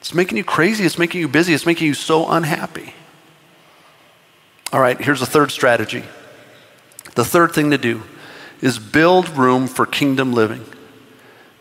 It's 0.00 0.12
making 0.12 0.36
you 0.36 0.44
crazy. 0.44 0.84
It's 0.84 0.98
making 0.98 1.22
you 1.22 1.28
busy. 1.28 1.54
It's 1.54 1.64
making 1.64 1.86
you 1.86 1.94
so 1.94 2.28
unhappy. 2.28 2.92
All 4.70 4.80
right, 4.80 5.00
here's 5.00 5.22
a 5.22 5.26
third 5.26 5.50
strategy. 5.50 6.04
The 7.14 7.24
third 7.24 7.52
thing 7.52 7.70
to 7.70 7.78
do 7.78 8.02
is 8.60 8.78
build 8.78 9.28
room 9.30 9.66
for 9.66 9.86
kingdom 9.86 10.32
living. 10.32 10.64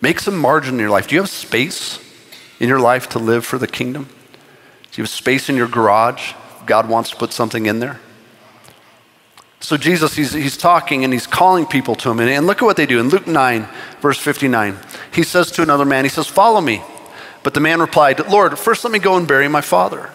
Make 0.04 0.20
some 0.20 0.38
margin 0.38 0.74
in 0.74 0.80
your 0.82 0.90
life. 0.90 1.08
Do 1.08 1.16
you 1.16 1.22
have 1.22 1.30
space 1.30 1.98
in 2.60 2.68
your 2.68 2.82
life 2.82 3.08
to 3.12 3.20
live 3.20 3.46
for 3.46 3.58
the 3.58 3.68
kingdom? 3.68 4.04
Do 4.04 5.02
you 5.02 5.04
have 5.04 5.10
space 5.10 5.48
in 5.48 5.56
your 5.56 5.70
garage? 5.70 6.34
God 6.66 6.90
wants 6.90 7.12
to 7.12 7.16
put 7.16 7.32
something 7.32 7.68
in 7.68 7.80
there. 7.80 8.02
So 9.62 9.78
Jesus, 9.78 10.14
he's, 10.14 10.34
he's 10.34 10.58
talking 10.58 11.06
and 11.06 11.14
he's 11.14 11.26
calling 11.26 11.66
people 11.66 11.96
to 11.96 12.12
him. 12.12 12.20
And, 12.20 12.30
and 12.30 12.46
look 12.46 12.62
at 12.62 12.66
what 12.66 12.76
they 12.76 12.86
do. 12.86 13.00
In 13.00 13.08
Luke 13.08 13.28
9, 13.28 13.66
verse 14.02 14.20
59, 14.20 14.78
he 15.14 15.24
says 15.24 15.50
to 15.52 15.62
another 15.62 15.86
man, 15.86 16.04
he 16.04 16.10
says, 16.10 16.28
Follow 16.28 16.60
me. 16.60 16.82
But 17.42 17.54
the 17.54 17.62
man 17.62 17.80
replied, 17.80 18.28
Lord, 18.28 18.60
first 18.60 18.84
let 18.84 18.92
me 18.92 19.00
go 19.00 19.16
and 19.16 19.26
bury 19.26 19.48
my 19.48 19.62
father. 19.62 20.10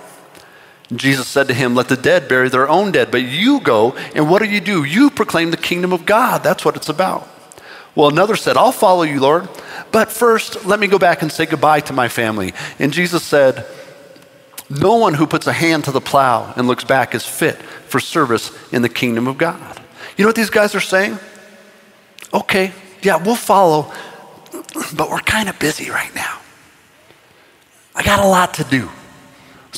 Jesus 0.95 1.27
said 1.27 1.49
to 1.49 1.55
him, 1.55 1.75
Let 1.75 1.89
the 1.89 1.97
dead 1.97 2.29
bury 2.29 2.51
their 2.51 2.69
own 2.69 2.93
dead, 2.93 3.11
but 3.11 3.23
you 3.23 3.63
go, 3.63 3.97
and 4.15 4.29
what 4.29 4.43
do 4.43 4.51
you 4.51 4.61
do? 4.61 4.85
You 4.85 5.09
proclaim 5.09 5.51
the 5.51 5.57
kingdom 5.57 5.95
of 5.95 6.05
God. 6.05 6.45
That's 6.45 6.63
what 6.63 6.77
it's 6.77 6.91
about. 6.91 7.27
Well, 7.95 8.09
another 8.09 8.37
said, 8.37 8.57
I'll 8.57 8.73
follow 8.73 9.03
you, 9.03 9.21
Lord. 9.21 9.49
But 9.91 10.11
first, 10.11 10.65
let 10.65 10.79
me 10.79 10.87
go 10.87 10.99
back 10.99 11.23
and 11.23 11.33
say 11.33 11.47
goodbye 11.47 11.81
to 11.81 11.93
my 11.93 12.09
family. 12.09 12.53
And 12.79 12.93
Jesus 12.93 13.23
said, 13.23 13.67
No 14.69 14.97
one 14.97 15.15
who 15.15 15.27
puts 15.27 15.47
a 15.47 15.53
hand 15.53 15.85
to 15.85 15.93
the 15.93 16.01
plow 16.01 16.53
and 16.57 16.67
looks 16.67 16.85
back 16.85 17.15
is 17.15 17.25
fit 17.25 17.57
for 17.57 18.01
service 18.01 18.53
in 18.73 18.83
the 18.83 18.89
kingdom 18.89 19.27
of 19.27 19.39
God. 19.39 19.81
You 20.17 20.25
know 20.25 20.29
what 20.29 20.37
these 20.37 20.51
guys 20.51 20.75
are 20.75 20.81
saying? 20.81 21.19
Okay, 22.33 22.73
yeah, 23.03 23.17
we'll 23.17 23.37
follow, 23.37 23.93
but 24.95 25.11
we're 25.11 25.21
kind 25.21 25.49
of 25.49 25.59
busy 25.59 25.91
right 25.91 26.15
now. 26.15 26.41
I 27.95 28.03
got 28.03 28.21
a 28.21 28.29
lot 28.29 28.55
to 28.55 28.65
do. 28.65 28.91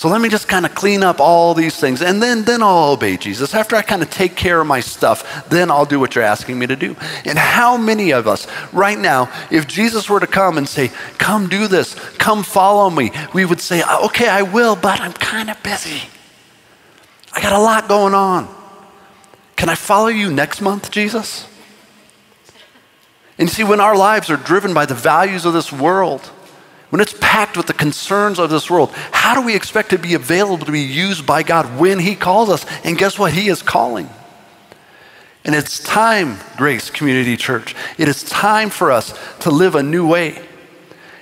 So 0.01 0.09
let 0.09 0.23
me 0.23 0.31
just 0.31 0.49
kind 0.49 0.65
of 0.65 0.75
clean 0.75 1.03
up 1.03 1.21
all 1.21 1.53
these 1.53 1.77
things 1.79 2.01
and 2.01 2.23
then, 2.23 2.45
then 2.45 2.63
I'll 2.63 2.93
obey 2.93 3.19
Jesus. 3.19 3.53
After 3.53 3.77
I 3.77 3.83
kind 3.83 4.01
of 4.01 4.09
take 4.09 4.35
care 4.35 4.59
of 4.59 4.67
my 4.67 4.81
stuff, 4.81 5.47
then 5.51 5.71
I'll 5.71 5.85
do 5.85 6.01
what 6.01 6.15
you're 6.15 6.25
asking 6.25 6.59
me 6.59 6.67
to 6.69 6.75
do. 6.75 6.97
And 7.27 7.39
how 7.39 7.77
many 7.77 8.11
of 8.11 8.27
us 8.27 8.47
right 8.73 8.99
now, 8.99 9.31
if 9.51 9.67
Jesus 9.69 10.09
were 10.09 10.19
to 10.19 10.27
come 10.27 10.57
and 10.57 10.67
say, 10.67 10.91
Come 11.19 11.51
do 11.51 11.69
this, 11.69 11.93
come 12.17 12.45
follow 12.45 12.89
me, 12.89 13.11
we 13.35 13.45
would 13.45 13.61
say, 13.61 13.83
uh, 13.83 14.07
Okay, 14.07 14.27
I 14.27 14.41
will, 14.41 14.75
but 14.75 15.03
I'm 15.03 15.13
kind 15.13 15.51
of 15.51 15.63
busy. 15.63 16.05
I 17.35 17.43
got 17.43 17.53
a 17.53 17.61
lot 17.61 17.87
going 17.87 18.15
on. 18.15 18.49
Can 19.57 19.69
I 19.69 19.75
follow 19.75 20.09
you 20.09 20.33
next 20.33 20.63
month, 20.63 20.91
Jesus? 20.91 21.47
And 23.37 23.51
you 23.51 23.55
see, 23.55 23.65
when 23.65 23.81
our 23.81 23.99
lives 23.99 24.31
are 24.31 24.39
driven 24.39 24.73
by 24.73 24.87
the 24.87 24.95
values 24.95 25.45
of 25.45 25.53
this 25.53 25.71
world, 25.71 26.31
when 26.91 27.01
it's 27.01 27.15
packed 27.21 27.57
with 27.57 27.67
the 27.67 27.73
concerns 27.73 28.39
of 28.39 28.51
this 28.51 28.69
world, 28.69 28.91
how 29.13 29.35
do 29.35 29.43
we 29.43 29.57
expect 29.57 29.91
to 29.91 29.99
be 29.99 30.15
available 30.15 30.67
to 30.67 30.73
be 30.73 30.81
used 30.81 31.25
by 31.25 31.43
God 31.43 31.79
when 31.79 31.99
He 31.99 32.15
calls 32.15 32.51
us? 32.51 32.67
And 32.85 32.99
guess 32.99 33.19
what? 33.19 33.33
He 33.33 33.49
is 33.49 33.63
calling. 33.63 34.09
And 35.45 35.55
it's 35.55 35.83
time, 35.83 36.39
Grace 36.57 36.91
Community 36.91 37.37
Church, 37.37 37.75
it 37.97 38.09
is 38.09 38.23
time 38.25 38.71
for 38.71 38.93
us 38.93 39.19
to 39.41 39.51
live 39.51 39.75
a 39.75 39.83
new 39.83 40.07
way. 40.07 40.47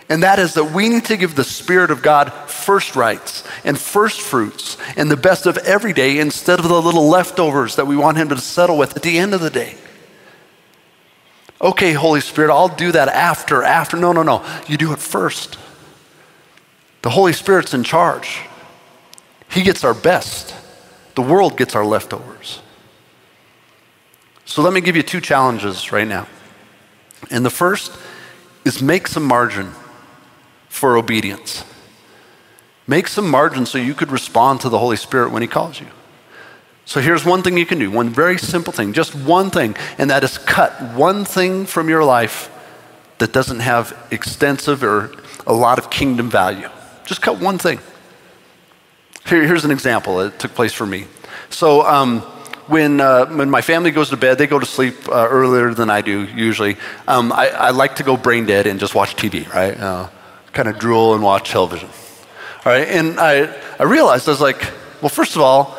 And 0.08 0.22
that 0.22 0.38
is 0.38 0.54
that 0.54 0.72
we 0.72 0.88
need 0.88 1.04
to 1.06 1.18
give 1.18 1.34
the 1.34 1.44
Spirit 1.44 1.90
of 1.90 2.02
God 2.02 2.32
first 2.50 2.96
rights 2.96 3.44
and 3.62 3.78
first 3.78 4.22
fruits 4.22 4.78
and 4.96 5.10
the 5.10 5.18
best 5.18 5.44
of 5.44 5.58
every 5.58 5.92
day 5.92 6.18
instead 6.18 6.58
of 6.58 6.66
the 6.66 6.80
little 6.80 7.08
leftovers 7.08 7.76
that 7.76 7.86
we 7.86 7.94
want 7.94 8.16
Him 8.16 8.30
to 8.30 8.38
settle 8.38 8.78
with 8.78 8.96
at 8.96 9.02
the 9.02 9.18
end 9.18 9.34
of 9.34 9.40
the 9.40 9.50
day. 9.50 9.76
Okay, 11.60 11.92
Holy 11.92 12.20
Spirit, 12.20 12.52
I'll 12.52 12.68
do 12.68 12.92
that 12.92 13.08
after, 13.08 13.62
after. 13.62 13.96
No, 13.96 14.12
no, 14.12 14.22
no. 14.22 14.44
You 14.68 14.76
do 14.76 14.92
it 14.92 15.00
first. 15.00 15.58
The 17.02 17.10
Holy 17.10 17.32
Spirit's 17.32 17.74
in 17.74 17.82
charge. 17.82 18.40
He 19.50 19.62
gets 19.62 19.82
our 19.82 19.94
best, 19.94 20.54
the 21.14 21.22
world 21.22 21.56
gets 21.56 21.74
our 21.74 21.84
leftovers. 21.84 22.60
So 24.44 24.62
let 24.62 24.72
me 24.72 24.80
give 24.80 24.96
you 24.96 25.02
two 25.02 25.20
challenges 25.20 25.92
right 25.92 26.06
now. 26.06 26.26
And 27.30 27.44
the 27.44 27.50
first 27.50 27.92
is 28.64 28.80
make 28.80 29.06
some 29.06 29.24
margin 29.24 29.72
for 30.68 30.96
obedience. 30.96 31.64
Make 32.86 33.08
some 33.08 33.28
margin 33.28 33.66
so 33.66 33.78
you 33.78 33.94
could 33.94 34.10
respond 34.10 34.60
to 34.60 34.68
the 34.68 34.78
Holy 34.78 34.96
Spirit 34.96 35.30
when 35.30 35.42
He 35.42 35.48
calls 35.48 35.80
you. 35.80 35.88
So 36.88 37.02
here's 37.02 37.22
one 37.22 37.42
thing 37.42 37.58
you 37.58 37.66
can 37.66 37.78
do, 37.78 37.90
one 37.90 38.08
very 38.08 38.38
simple 38.38 38.72
thing, 38.72 38.94
just 38.94 39.14
one 39.14 39.50
thing, 39.50 39.76
and 39.98 40.08
that 40.08 40.24
is 40.24 40.38
cut 40.38 40.72
one 40.94 41.26
thing 41.26 41.66
from 41.66 41.90
your 41.90 42.02
life 42.02 42.50
that 43.18 43.30
doesn't 43.30 43.60
have 43.60 43.94
extensive 44.10 44.82
or 44.82 45.12
a 45.46 45.52
lot 45.52 45.78
of 45.78 45.90
kingdom 45.90 46.30
value. 46.30 46.66
Just 47.04 47.20
cut 47.20 47.38
one 47.40 47.58
thing. 47.58 47.80
Here, 49.26 49.46
here's 49.46 49.66
an 49.66 49.70
example 49.70 50.16
that 50.16 50.38
took 50.38 50.54
place 50.54 50.72
for 50.72 50.86
me. 50.86 51.04
So, 51.50 51.82
um, 51.82 52.20
when, 52.68 53.02
uh, 53.02 53.26
when 53.26 53.50
my 53.50 53.60
family 53.60 53.90
goes 53.90 54.08
to 54.08 54.16
bed, 54.16 54.38
they 54.38 54.46
go 54.46 54.58
to 54.58 54.64
sleep 54.64 55.10
uh, 55.10 55.28
earlier 55.28 55.74
than 55.74 55.90
I 55.90 56.00
do 56.00 56.24
usually. 56.24 56.78
Um, 57.06 57.32
I, 57.32 57.50
I, 57.50 57.70
like 57.70 57.96
to 57.96 58.02
go 58.02 58.16
brain 58.16 58.46
dead 58.46 58.66
and 58.66 58.80
just 58.80 58.94
watch 58.94 59.14
TV, 59.14 59.46
right? 59.52 59.78
Uh, 59.78 60.08
kind 60.54 60.68
of 60.68 60.78
drool 60.78 61.12
and 61.12 61.22
watch 61.22 61.50
television. 61.50 61.90
All 62.64 62.72
right, 62.72 62.88
and 62.88 63.20
I, 63.20 63.54
I 63.78 63.82
realized 63.82 64.26
I 64.26 64.30
was 64.30 64.40
like, 64.40 64.72
well, 65.02 65.10
first 65.10 65.36
of 65.36 65.42
all, 65.42 65.77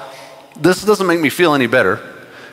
this 0.62 0.84
doesn't 0.84 1.08
make 1.08 1.20
me 1.20 1.30
feel 1.30 1.54
any 1.54 1.68
better. 1.68 2.00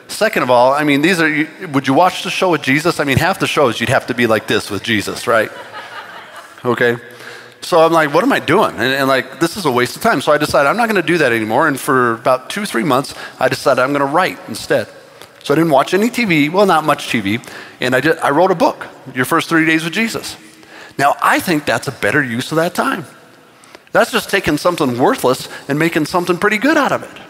Second 0.07 0.43
of 0.43 0.49
all, 0.49 0.73
I 0.73 0.83
mean, 0.83 1.01
these 1.01 1.19
are, 1.19 1.47
would 1.73 1.87
you 1.87 1.93
watch 1.93 2.23
the 2.23 2.29
show 2.29 2.51
with 2.51 2.61
Jesus? 2.61 2.99
I 2.99 3.03
mean, 3.03 3.17
half 3.17 3.39
the 3.39 3.47
shows 3.47 3.79
you'd 3.79 3.89
have 3.89 4.07
to 4.07 4.13
be 4.13 4.25
like 4.25 4.47
this 4.47 4.69
with 4.69 4.83
Jesus, 4.83 5.27
right? 5.27 5.51
Okay? 6.65 6.97
So 7.61 7.79
I'm 7.79 7.93
like, 7.93 8.13
what 8.13 8.23
am 8.23 8.33
I 8.33 8.39
doing? 8.39 8.71
And, 8.71 8.81
and, 8.81 9.07
like, 9.07 9.39
this 9.39 9.57
is 9.57 9.65
a 9.65 9.71
waste 9.71 9.95
of 9.95 10.01
time. 10.01 10.21
So 10.21 10.31
I 10.31 10.37
decided 10.37 10.67
I'm 10.67 10.75
not 10.75 10.89
going 10.89 11.01
to 11.01 11.07
do 11.07 11.19
that 11.19 11.31
anymore. 11.31 11.67
And 11.67 11.79
for 11.79 12.13
about 12.13 12.49
two, 12.49 12.65
three 12.65 12.83
months, 12.83 13.13
I 13.39 13.47
decided 13.47 13.81
I'm 13.81 13.89
going 13.89 14.01
to 14.01 14.05
write 14.05 14.39
instead. 14.47 14.87
So 15.43 15.53
I 15.53 15.55
didn't 15.55 15.71
watch 15.71 15.93
any 15.93 16.09
TV, 16.09 16.51
well, 16.51 16.65
not 16.65 16.83
much 16.83 17.07
TV. 17.07 17.47
And 17.79 17.95
I, 17.95 18.01
did, 18.01 18.17
I 18.17 18.31
wrote 18.31 18.51
a 18.51 18.55
book, 18.55 18.87
Your 19.13 19.23
First 19.25 19.49
Three 19.49 19.65
Days 19.65 19.83
with 19.83 19.93
Jesus. 19.93 20.35
Now, 20.97 21.15
I 21.21 21.39
think 21.39 21.65
that's 21.65 21.87
a 21.87 21.91
better 21.91 22.23
use 22.23 22.51
of 22.51 22.55
that 22.55 22.73
time. 22.73 23.05
That's 23.91 24.11
just 24.11 24.29
taking 24.29 24.57
something 24.57 24.97
worthless 24.97 25.47
and 25.67 25.77
making 25.77 26.05
something 26.05 26.37
pretty 26.37 26.57
good 26.57 26.77
out 26.77 26.91
of 26.91 27.03
it. 27.03 27.26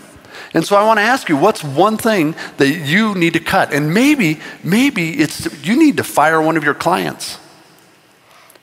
And 0.53 0.65
so 0.65 0.75
I 0.75 0.85
want 0.85 0.97
to 0.99 1.03
ask 1.03 1.29
you, 1.29 1.37
what's 1.37 1.63
one 1.63 1.97
thing 1.97 2.35
that 2.57 2.69
you 2.69 3.15
need 3.15 3.33
to 3.33 3.39
cut? 3.39 3.73
And 3.73 3.93
maybe, 3.93 4.39
maybe 4.63 5.19
it's 5.19 5.65
you 5.65 5.77
need 5.77 5.97
to 5.97 6.03
fire 6.03 6.41
one 6.41 6.57
of 6.57 6.63
your 6.63 6.73
clients. 6.73 7.39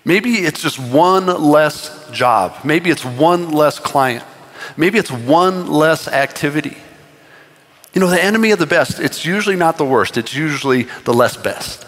Maybe 0.05 0.35
it's 0.35 0.62
just 0.62 0.79
one 0.79 1.27
less 1.27 2.11
job. 2.11 2.57
Maybe 2.64 2.90
it's 2.90 3.05
one 3.05 3.51
less 3.51 3.79
client. 3.79 4.25
Maybe 4.77 4.99
it's 4.99 5.11
one 5.11 5.66
less 5.68 6.09
activity. 6.09 6.77
You 7.94 8.01
know, 8.01 8.09
the 8.09 8.23
enemy 8.23 8.51
of 8.51 8.59
the 8.59 8.66
best, 8.66 8.99
it's 8.99 9.25
usually 9.25 9.57
not 9.57 9.79
the 9.79 9.85
worst, 9.85 10.16
it's 10.16 10.35
usually 10.35 10.85
the 11.05 11.14
less 11.14 11.37
best. 11.37 11.87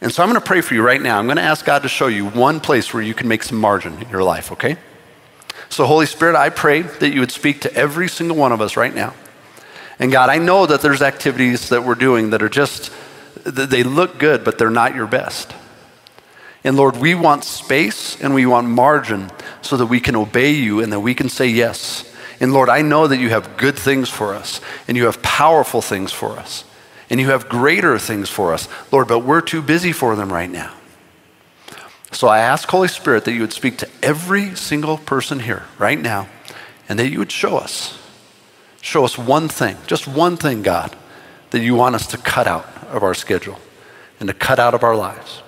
And 0.00 0.12
so 0.12 0.22
I'm 0.22 0.28
going 0.28 0.40
to 0.40 0.46
pray 0.46 0.60
for 0.60 0.74
you 0.74 0.82
right 0.82 1.00
now. 1.00 1.18
I'm 1.18 1.26
going 1.26 1.36
to 1.36 1.42
ask 1.42 1.64
God 1.64 1.82
to 1.82 1.88
show 1.88 2.08
you 2.08 2.26
one 2.26 2.60
place 2.60 2.92
where 2.92 3.02
you 3.02 3.14
can 3.14 3.28
make 3.28 3.42
some 3.42 3.58
margin 3.58 4.00
in 4.02 4.08
your 4.08 4.22
life, 4.22 4.50
okay? 4.52 4.76
So, 5.72 5.86
Holy 5.86 6.04
Spirit, 6.04 6.36
I 6.36 6.50
pray 6.50 6.82
that 6.82 7.14
you 7.14 7.20
would 7.20 7.30
speak 7.30 7.62
to 7.62 7.72
every 7.72 8.06
single 8.06 8.36
one 8.36 8.52
of 8.52 8.60
us 8.60 8.76
right 8.76 8.94
now. 8.94 9.14
And 9.98 10.12
God, 10.12 10.28
I 10.28 10.36
know 10.36 10.66
that 10.66 10.82
there's 10.82 11.00
activities 11.00 11.70
that 11.70 11.82
we're 11.82 11.94
doing 11.94 12.28
that 12.30 12.42
are 12.42 12.50
just, 12.50 12.92
they 13.44 13.82
look 13.82 14.18
good, 14.18 14.44
but 14.44 14.58
they're 14.58 14.68
not 14.68 14.94
your 14.94 15.06
best. 15.06 15.54
And 16.62 16.76
Lord, 16.76 16.98
we 16.98 17.14
want 17.14 17.44
space 17.44 18.20
and 18.20 18.34
we 18.34 18.44
want 18.44 18.68
margin 18.68 19.30
so 19.62 19.78
that 19.78 19.86
we 19.86 19.98
can 19.98 20.14
obey 20.14 20.50
you 20.50 20.80
and 20.80 20.92
that 20.92 21.00
we 21.00 21.14
can 21.14 21.30
say 21.30 21.46
yes. 21.46 22.04
And 22.38 22.52
Lord, 22.52 22.68
I 22.68 22.82
know 22.82 23.08
that 23.08 23.16
you 23.16 23.30
have 23.30 23.56
good 23.56 23.78
things 23.78 24.10
for 24.10 24.34
us 24.34 24.60
and 24.86 24.94
you 24.98 25.06
have 25.06 25.22
powerful 25.22 25.80
things 25.80 26.12
for 26.12 26.32
us 26.32 26.64
and 27.08 27.18
you 27.18 27.30
have 27.30 27.48
greater 27.48 27.98
things 27.98 28.28
for 28.28 28.52
us, 28.52 28.68
Lord, 28.92 29.08
but 29.08 29.20
we're 29.20 29.40
too 29.40 29.62
busy 29.62 29.92
for 29.92 30.16
them 30.16 30.30
right 30.30 30.50
now. 30.50 30.74
So 32.12 32.28
I 32.28 32.38
ask, 32.38 32.68
Holy 32.68 32.88
Spirit, 32.88 33.24
that 33.24 33.32
you 33.32 33.40
would 33.40 33.52
speak 33.52 33.78
to 33.78 33.88
every 34.02 34.54
single 34.54 34.98
person 34.98 35.40
here 35.40 35.64
right 35.78 36.00
now 36.00 36.28
and 36.88 36.98
that 36.98 37.08
you 37.08 37.18
would 37.18 37.32
show 37.32 37.56
us. 37.56 37.98
Show 38.80 39.04
us 39.04 39.16
one 39.16 39.48
thing, 39.48 39.76
just 39.86 40.06
one 40.06 40.36
thing, 40.36 40.62
God, 40.62 40.94
that 41.50 41.60
you 41.60 41.74
want 41.74 41.94
us 41.94 42.06
to 42.08 42.18
cut 42.18 42.46
out 42.46 42.66
of 42.88 43.02
our 43.02 43.14
schedule 43.14 43.58
and 44.20 44.28
to 44.28 44.34
cut 44.34 44.58
out 44.58 44.74
of 44.74 44.82
our 44.82 44.94
lives. 44.94 45.42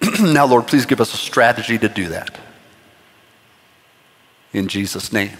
now, 0.20 0.46
Lord, 0.46 0.66
please 0.66 0.86
give 0.86 1.00
us 1.00 1.12
a 1.12 1.16
strategy 1.16 1.78
to 1.78 1.88
do 1.88 2.08
that. 2.08 2.38
In 4.52 4.68
Jesus' 4.68 5.12
name. 5.12 5.36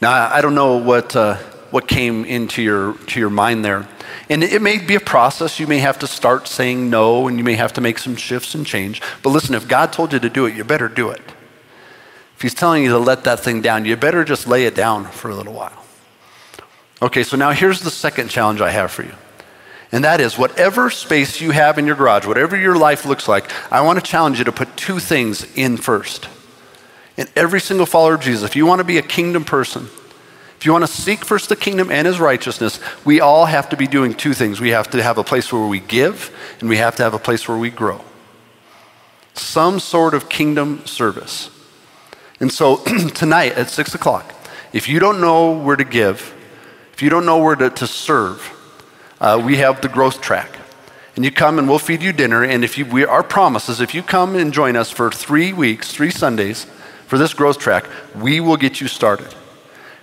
Now, 0.00 0.30
I 0.32 0.40
don't 0.40 0.54
know 0.54 0.76
what, 0.78 1.14
uh, 1.14 1.38
what 1.70 1.88
came 1.88 2.24
into 2.24 2.62
your, 2.62 2.94
to 2.94 3.20
your 3.20 3.30
mind 3.30 3.64
there. 3.64 3.88
And 4.28 4.42
it 4.42 4.62
may 4.62 4.78
be 4.78 4.94
a 4.94 5.00
process. 5.00 5.58
You 5.60 5.66
may 5.66 5.78
have 5.78 5.98
to 6.00 6.06
start 6.06 6.48
saying 6.48 6.90
no, 6.90 7.28
and 7.28 7.38
you 7.38 7.44
may 7.44 7.54
have 7.54 7.72
to 7.74 7.80
make 7.80 7.98
some 7.98 8.16
shifts 8.16 8.54
and 8.54 8.66
change. 8.66 9.00
But 9.22 9.30
listen, 9.30 9.54
if 9.54 9.68
God 9.68 9.92
told 9.92 10.12
you 10.12 10.18
to 10.18 10.30
do 10.30 10.46
it, 10.46 10.54
you 10.54 10.64
better 10.64 10.88
do 10.88 11.10
it. 11.10 11.22
If 12.36 12.42
He's 12.42 12.54
telling 12.54 12.82
you 12.82 12.90
to 12.90 12.98
let 12.98 13.24
that 13.24 13.40
thing 13.40 13.60
down, 13.60 13.84
you 13.84 13.96
better 13.96 14.24
just 14.24 14.46
lay 14.46 14.64
it 14.64 14.74
down 14.74 15.04
for 15.06 15.30
a 15.30 15.34
little 15.34 15.52
while. 15.52 15.84
Okay, 17.02 17.22
so 17.22 17.36
now 17.36 17.50
here's 17.50 17.80
the 17.80 17.90
second 17.90 18.28
challenge 18.28 18.60
I 18.60 18.70
have 18.70 18.90
for 18.90 19.02
you. 19.02 19.14
And 19.92 20.04
that 20.04 20.20
is 20.20 20.38
whatever 20.38 20.90
space 20.90 21.40
you 21.40 21.50
have 21.50 21.78
in 21.78 21.86
your 21.86 21.96
garage, 21.96 22.26
whatever 22.26 22.56
your 22.56 22.76
life 22.76 23.04
looks 23.04 23.26
like, 23.26 23.50
I 23.72 23.80
want 23.80 23.98
to 23.98 24.04
challenge 24.04 24.38
you 24.38 24.44
to 24.44 24.52
put 24.52 24.76
two 24.76 25.00
things 25.00 25.44
in 25.56 25.76
first. 25.76 26.28
In 27.16 27.26
every 27.34 27.60
single 27.60 27.86
follower 27.86 28.14
of 28.14 28.20
Jesus, 28.20 28.44
if 28.44 28.54
you 28.54 28.66
want 28.66 28.78
to 28.78 28.84
be 28.84 28.98
a 28.98 29.02
kingdom 29.02 29.44
person, 29.44 29.88
if 30.60 30.66
you 30.66 30.72
want 30.72 30.84
to 30.84 30.92
seek 30.92 31.24
first 31.24 31.48
the 31.48 31.56
kingdom 31.56 31.90
and 31.90 32.06
his 32.06 32.20
righteousness, 32.20 32.80
we 33.02 33.18
all 33.18 33.46
have 33.46 33.70
to 33.70 33.78
be 33.78 33.86
doing 33.86 34.12
two 34.12 34.34
things. 34.34 34.60
We 34.60 34.68
have 34.68 34.90
to 34.90 35.02
have 35.02 35.16
a 35.16 35.24
place 35.24 35.50
where 35.50 35.66
we 35.66 35.80
give, 35.80 36.36
and 36.60 36.68
we 36.68 36.76
have 36.76 36.96
to 36.96 37.02
have 37.02 37.14
a 37.14 37.18
place 37.18 37.48
where 37.48 37.56
we 37.56 37.70
grow. 37.70 38.04
Some 39.32 39.80
sort 39.80 40.12
of 40.12 40.28
kingdom 40.28 40.84
service. 40.84 41.48
And 42.40 42.52
so 42.52 42.76
tonight 43.14 43.52
at 43.52 43.70
six 43.70 43.94
o'clock, 43.94 44.34
if 44.74 44.86
you 44.86 45.00
don't 45.00 45.22
know 45.22 45.50
where 45.58 45.76
to 45.76 45.84
give, 45.84 46.34
if 46.92 47.00
you 47.00 47.08
don't 47.08 47.24
know 47.24 47.42
where 47.42 47.56
to, 47.56 47.70
to 47.70 47.86
serve, 47.86 48.52
uh, 49.18 49.40
we 49.42 49.56
have 49.56 49.80
the 49.80 49.88
growth 49.88 50.20
track. 50.20 50.58
And 51.16 51.24
you 51.24 51.30
come 51.30 51.58
and 51.58 51.70
we'll 51.70 51.78
feed 51.78 52.02
you 52.02 52.12
dinner. 52.12 52.44
And 52.44 52.64
if 52.64 52.76
you, 52.76 52.84
we, 52.84 53.06
our 53.06 53.22
promise 53.22 53.70
is 53.70 53.80
if 53.80 53.94
you 53.94 54.02
come 54.02 54.36
and 54.36 54.52
join 54.52 54.76
us 54.76 54.90
for 54.90 55.10
three 55.10 55.54
weeks, 55.54 55.90
three 55.90 56.10
Sundays 56.10 56.66
for 57.06 57.16
this 57.16 57.32
growth 57.32 57.58
track, 57.58 57.86
we 58.14 58.40
will 58.40 58.58
get 58.58 58.82
you 58.82 58.88
started. 58.88 59.34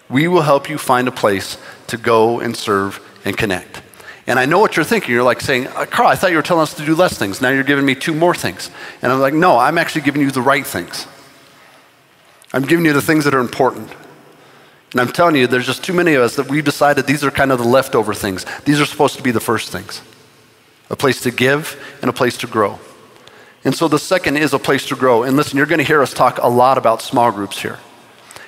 We 0.10 0.28
will 0.28 0.42
help 0.42 0.70
you 0.70 0.78
find 0.78 1.08
a 1.08 1.12
place 1.12 1.58
to 1.88 1.98
go 1.98 2.40
and 2.40 2.56
serve 2.56 3.00
and 3.26 3.38
connect. 3.38 3.82
And 4.28 4.38
I 4.38 4.46
know 4.46 4.60
what 4.60 4.76
you're 4.76 4.86
thinking. 4.86 5.14
You're 5.14 5.24
like 5.24 5.40
saying, 5.40 5.68
uh, 5.68 5.86
Carl, 5.86 6.10
I 6.10 6.16
thought 6.16 6.32
you 6.32 6.38
were 6.38 6.44
telling 6.44 6.64
us 6.64 6.74
to 6.76 6.86
do 6.86 6.96
less 6.96 7.18
things. 7.18 7.42
Now 7.42 7.50
you're 7.50 7.64
giving 7.64 7.86
me 7.86 7.96
two 7.96 8.14
more 8.14 8.36
things. 8.36 8.70
And 9.02 9.12
I'm 9.12 9.20
like, 9.20 9.34
no, 9.34 9.58
I'm 9.58 9.78
actually 9.78 10.02
giving 10.02 10.22
you 10.22 10.32
the 10.32 10.42
right 10.42 10.68
things. 10.68 11.08
I'm 12.54 12.64
giving 12.64 12.86
you 12.86 12.94
the 12.94 13.02
things 13.02 13.24
that 13.24 13.34
are 13.34 13.40
important. 13.40 13.90
And 14.92 15.02
I'm 15.02 15.08
telling 15.10 15.36
you, 15.36 15.48
there's 15.48 15.66
just 15.66 15.84
too 15.84 15.94
many 15.94 16.14
of 16.14 16.24
us 16.24 16.36
that 16.36 16.50
we've 16.50 16.64
decided 16.64 17.06
these 17.06 17.24
are 17.24 17.32
kind 17.32 17.52
of 17.52 17.60
the 17.60 17.68
leftover 17.68 18.14
things. 18.14 18.46
These 18.66 18.82
are 18.82 18.86
supposed 18.86 19.16
to 19.18 19.24
be 19.24 19.32
the 19.32 19.40
first 19.40 19.72
things 19.72 20.02
a 20.90 20.96
place 20.96 21.20
to 21.22 21.32
give 21.32 21.78
and 22.02 22.10
a 22.10 22.14
place 22.14 22.38
to 22.38 22.48
grow. 22.48 22.80
And 23.66 23.76
so 23.76 23.90
the 23.90 24.00
second 24.00 24.38
is 24.38 24.54
a 24.54 24.60
place 24.60 24.86
to 24.88 24.96
grow. 24.96 25.24
And 25.24 25.36
listen, 25.36 25.58
you're 25.58 25.66
going 25.66 25.80
to 25.80 25.84
hear 25.84 26.02
us 26.02 26.14
talk 26.14 26.38
a 26.38 26.48
lot 26.48 26.78
about 26.78 27.02
small 27.02 27.32
groups 27.32 27.62
here. 27.62 27.80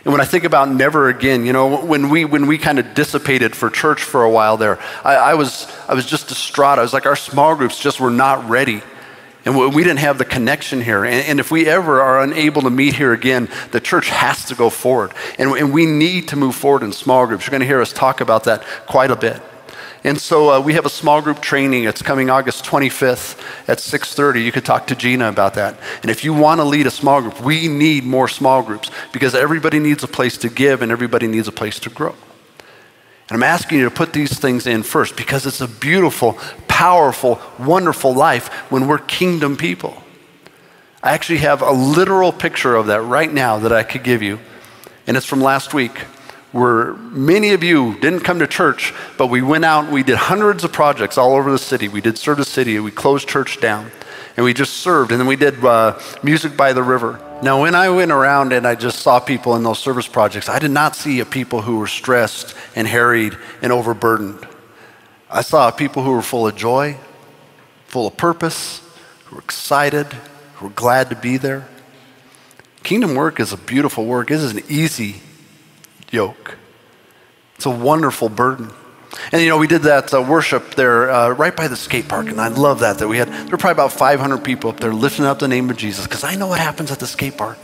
And 0.05 0.13
when 0.13 0.21
I 0.21 0.25
think 0.25 0.45
about 0.45 0.69
never 0.69 1.09
again, 1.09 1.45
you 1.45 1.51
know, 1.51 1.83
when 1.83 2.09
we 2.09 2.23
when 2.25 2.47
we 2.47 2.57
kind 2.57 2.79
of 2.79 2.93
dissipated 2.93 3.55
for 3.55 3.69
church 3.69 4.01
for 4.03 4.23
a 4.23 4.29
while 4.29 4.55
there, 4.57 4.79
I, 5.03 5.15
I 5.15 5.33
was 5.33 5.67
I 5.87 5.93
was 5.93 6.05
just 6.05 6.29
distraught. 6.29 6.79
I 6.79 6.81
was 6.81 6.93
like, 6.93 7.05
our 7.05 7.17
small 7.17 7.55
groups 7.55 7.79
just 7.79 7.99
were 7.99 8.11
not 8.11 8.49
ready. 8.49 8.81
And 9.45 9.57
we 9.57 9.83
didn't 9.83 9.99
have 9.99 10.17
the 10.17 10.25
connection 10.25 10.81
here. 10.81 11.05
And 11.05 11.39
if 11.39 11.49
we 11.49 11.65
ever 11.65 12.01
are 12.01 12.21
unable 12.21 12.61
to 12.63 12.69
meet 12.69 12.93
here 12.95 13.13
again, 13.13 13.49
the 13.71 13.79
church 13.79 14.09
has 14.09 14.45
to 14.45 14.55
go 14.55 14.69
forward. 14.69 15.13
And 15.39 15.73
we 15.73 15.85
need 15.85 16.27
to 16.27 16.35
move 16.35 16.55
forward 16.55 16.83
in 16.83 16.91
small 16.91 17.25
groups. 17.25 17.45
You're 17.45 17.51
going 17.51 17.61
to 17.61 17.65
hear 17.65 17.81
us 17.81 17.93
talk 17.93 18.19
about 18.19 18.43
that 18.43 18.63
quite 18.85 19.11
a 19.11 19.15
bit. 19.15 19.41
And 20.03 20.19
so 20.19 20.51
uh, 20.51 20.61
we 20.61 20.73
have 20.73 20.85
a 20.85 20.89
small 20.89 21.21
group 21.21 21.41
training. 21.41 21.83
It's 21.83 22.01
coming 22.01 22.29
August 22.29 22.63
25th 22.63 23.37
at 23.67 23.79
6:30. 23.79 24.43
You 24.43 24.51
could 24.51 24.63
talk 24.63 24.87
to 24.87 24.95
Gina 24.95 25.27
about 25.27 25.55
that. 25.55 25.77
And 26.01 26.09
if 26.09 26.23
you 26.23 26.33
want 26.33 26.59
to 26.61 26.63
lead 26.63 26.87
a 26.87 26.91
small 26.91 27.21
group, 27.21 27.41
we 27.41 27.67
need 27.67 28.05
more 28.05 28.29
small 28.29 28.63
groups 28.63 28.89
because 29.11 29.35
everybody 29.35 29.79
needs 29.79 30.03
a 30.03 30.07
place 30.07 30.37
to 30.37 30.49
give 30.49 30.81
and 30.81 30.91
everybody 30.91 31.27
needs 31.27 31.47
a 31.47 31.51
place 31.51 31.79
to 31.81 31.89
grow. 31.89 32.15
And 33.29 33.35
I'm 33.35 33.43
asking 33.43 33.79
you 33.79 33.85
to 33.85 33.91
put 33.91 34.13
these 34.13 34.39
things 34.39 34.65
in 34.65 34.83
first 34.83 35.15
because 35.15 35.45
it's 35.45 35.61
a 35.61 35.67
beautiful, 35.67 36.33
powerful, 36.67 37.39
wonderful 37.59 38.13
life 38.13 38.47
when 38.71 38.87
we're 38.87 38.99
kingdom 38.99 39.57
people. 39.57 40.01
I 41.03 41.11
actually 41.11 41.39
have 41.39 41.61
a 41.61 41.71
literal 41.71 42.31
picture 42.31 42.75
of 42.75 42.87
that 42.87 43.01
right 43.01 43.31
now 43.31 43.59
that 43.59 43.71
I 43.71 43.83
could 43.83 44.03
give 44.03 44.21
you, 44.21 44.39
and 45.07 45.15
it's 45.15 45.25
from 45.25 45.41
last 45.41 45.73
week 45.73 46.05
where 46.51 46.93
many 46.95 47.51
of 47.51 47.63
you 47.63 47.99
didn't 47.99 48.21
come 48.21 48.39
to 48.39 48.47
church, 48.47 48.93
but 49.17 49.27
we 49.27 49.41
went 49.41 49.65
out 49.65 49.85
and 49.85 49.93
we 49.93 50.03
did 50.03 50.17
hundreds 50.17 50.63
of 50.63 50.71
projects 50.71 51.17
all 51.17 51.33
over 51.33 51.51
the 51.51 51.59
city. 51.59 51.87
We 51.87 52.01
did 52.01 52.17
Serve 52.17 52.37
the 52.37 52.45
City, 52.45 52.79
we 52.79 52.91
closed 52.91 53.27
church 53.27 53.59
down, 53.59 53.91
and 54.35 54.43
we 54.43 54.53
just 54.53 54.77
served. 54.77 55.11
And 55.11 55.19
then 55.19 55.27
we 55.27 55.35
did 55.35 55.63
uh, 55.63 55.99
Music 56.23 56.57
by 56.57 56.73
the 56.73 56.81
River. 56.81 57.23
Now, 57.43 57.61
when 57.61 57.75
I 57.75 57.89
went 57.89 58.11
around 58.11 58.51
and 58.51 58.65
I 58.65 58.75
just 58.75 58.99
saw 58.99 59.19
people 59.19 59.55
in 59.55 59.63
those 59.63 59.79
service 59.79 60.07
projects, 60.07 60.49
I 60.49 60.59
did 60.59 60.71
not 60.71 60.95
see 60.95 61.23
people 61.23 61.61
who 61.61 61.77
were 61.77 61.87
stressed 61.87 62.55
and 62.75 62.87
harried 62.87 63.37
and 63.61 63.71
overburdened. 63.71 64.47
I 65.29 65.41
saw 65.41 65.69
people 65.69 66.03
who 66.03 66.11
were 66.11 66.23
full 66.23 66.47
of 66.47 66.55
joy, 66.55 66.97
full 67.85 68.07
of 68.07 68.17
purpose, 68.17 68.81
who 69.25 69.35
were 69.35 69.41
excited, 69.41 70.07
who 70.55 70.65
were 70.65 70.73
glad 70.73 71.11
to 71.11 71.15
be 71.15 71.37
there. 71.37 71.67
Kingdom 72.81 73.13
work 73.13 73.39
is 73.39 73.53
a 73.53 73.57
beautiful 73.57 74.05
work. 74.05 74.31
It 74.31 74.35
isn't 74.35 74.69
easy 74.71 75.21
yoke. 76.11 76.57
It's 77.55 77.65
a 77.65 77.69
wonderful 77.69 78.29
burden. 78.29 78.71
And 79.31 79.41
you 79.41 79.49
know, 79.49 79.57
we 79.57 79.67
did 79.67 79.83
that 79.83 80.13
uh, 80.13 80.21
worship 80.21 80.75
there 80.75 81.09
uh, 81.09 81.29
right 81.29 81.55
by 81.55 81.67
the 81.67 81.75
skate 81.75 82.07
park, 82.07 82.27
and 82.27 82.39
I 82.39 82.47
love 82.47 82.79
that. 82.79 82.99
That 82.99 83.07
we 83.07 83.17
had 83.17 83.27
there 83.27 83.45
were 83.45 83.57
probably 83.57 83.71
about 83.71 83.91
500 83.91 84.43
people 84.43 84.69
up 84.69 84.79
there 84.79 84.93
lifting 84.93 85.25
up 85.25 85.39
the 85.39 85.47
name 85.47 85.69
of 85.69 85.77
Jesus, 85.77 86.05
because 86.05 86.23
I 86.23 86.35
know 86.35 86.47
what 86.47 86.59
happens 86.59 86.91
at 86.91 86.99
the 86.99 87.07
skate 87.07 87.37
park. 87.37 87.57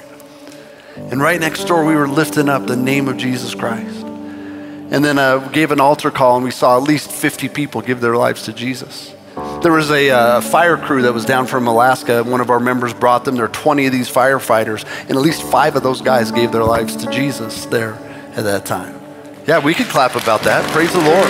And 0.96 1.22
right 1.22 1.40
next 1.40 1.66
door, 1.66 1.86
we 1.86 1.96
were 1.96 2.08
lifting 2.08 2.50
up 2.50 2.68
the 2.68 2.76
name 2.76 3.08
of 3.08 3.18
Jesus 3.18 3.54
Christ. 3.54 4.04
And 4.04 5.04
then 5.04 5.18
uh, 5.18 5.48
gave 5.50 5.72
an 5.72 5.80
altar 5.80 6.12
call, 6.12 6.36
and 6.36 6.44
we 6.44 6.52
saw 6.52 6.78
at 6.78 6.84
least 6.84 7.12
50 7.12 7.50
people 7.50 7.82
give 7.82 8.02
their 8.02 8.16
lives 8.16 8.44
to 8.44 8.54
Jesus. 8.54 9.14
There 9.62 9.72
was 9.72 9.92
a 9.92 10.10
uh, 10.10 10.42
fire 10.42 10.78
crew 10.78 11.02
that 11.04 11.14
was 11.14 11.26
down 11.26 11.48
from 11.48 11.68
Alaska. 11.68 12.24
One 12.24 12.40
of 12.40 12.50
our 12.50 12.60
members 12.60 12.94
brought 12.94 13.26
them. 13.26 13.36
There 13.36 13.46
are 13.46 13.50
20 13.50 13.88
of 13.88 13.92
these 13.92 14.10
firefighters, 14.10 14.86
and 15.02 15.12
at 15.12 15.18
least 15.18 15.44
five 15.44 15.76
of 15.76 15.84
those 15.84 16.02
guys 16.02 16.32
gave 16.32 16.52
their 16.52 16.64
lives 16.64 16.96
to 16.98 17.10
Jesus 17.12 17.66
there 17.66 17.98
at 18.36 18.43
that 18.43 18.65
time. 18.65 19.00
Yeah, 19.48 19.60
we 19.60 19.74
could 19.74 19.88
clap 19.88 20.15
about 20.15 20.41
that. 20.41 20.69
Praise 20.71 20.91
the 20.91 21.00
Lord. 21.00 21.30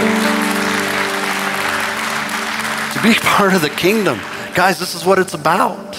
To 2.93 3.03
be 3.03 3.13
part 3.27 3.53
of 3.53 3.61
the 3.61 3.69
kingdom. 3.69 4.19
Guys, 4.55 4.79
this 4.79 4.95
is 4.95 5.05
what 5.05 5.19
it's 5.19 5.33
about. 5.33 5.93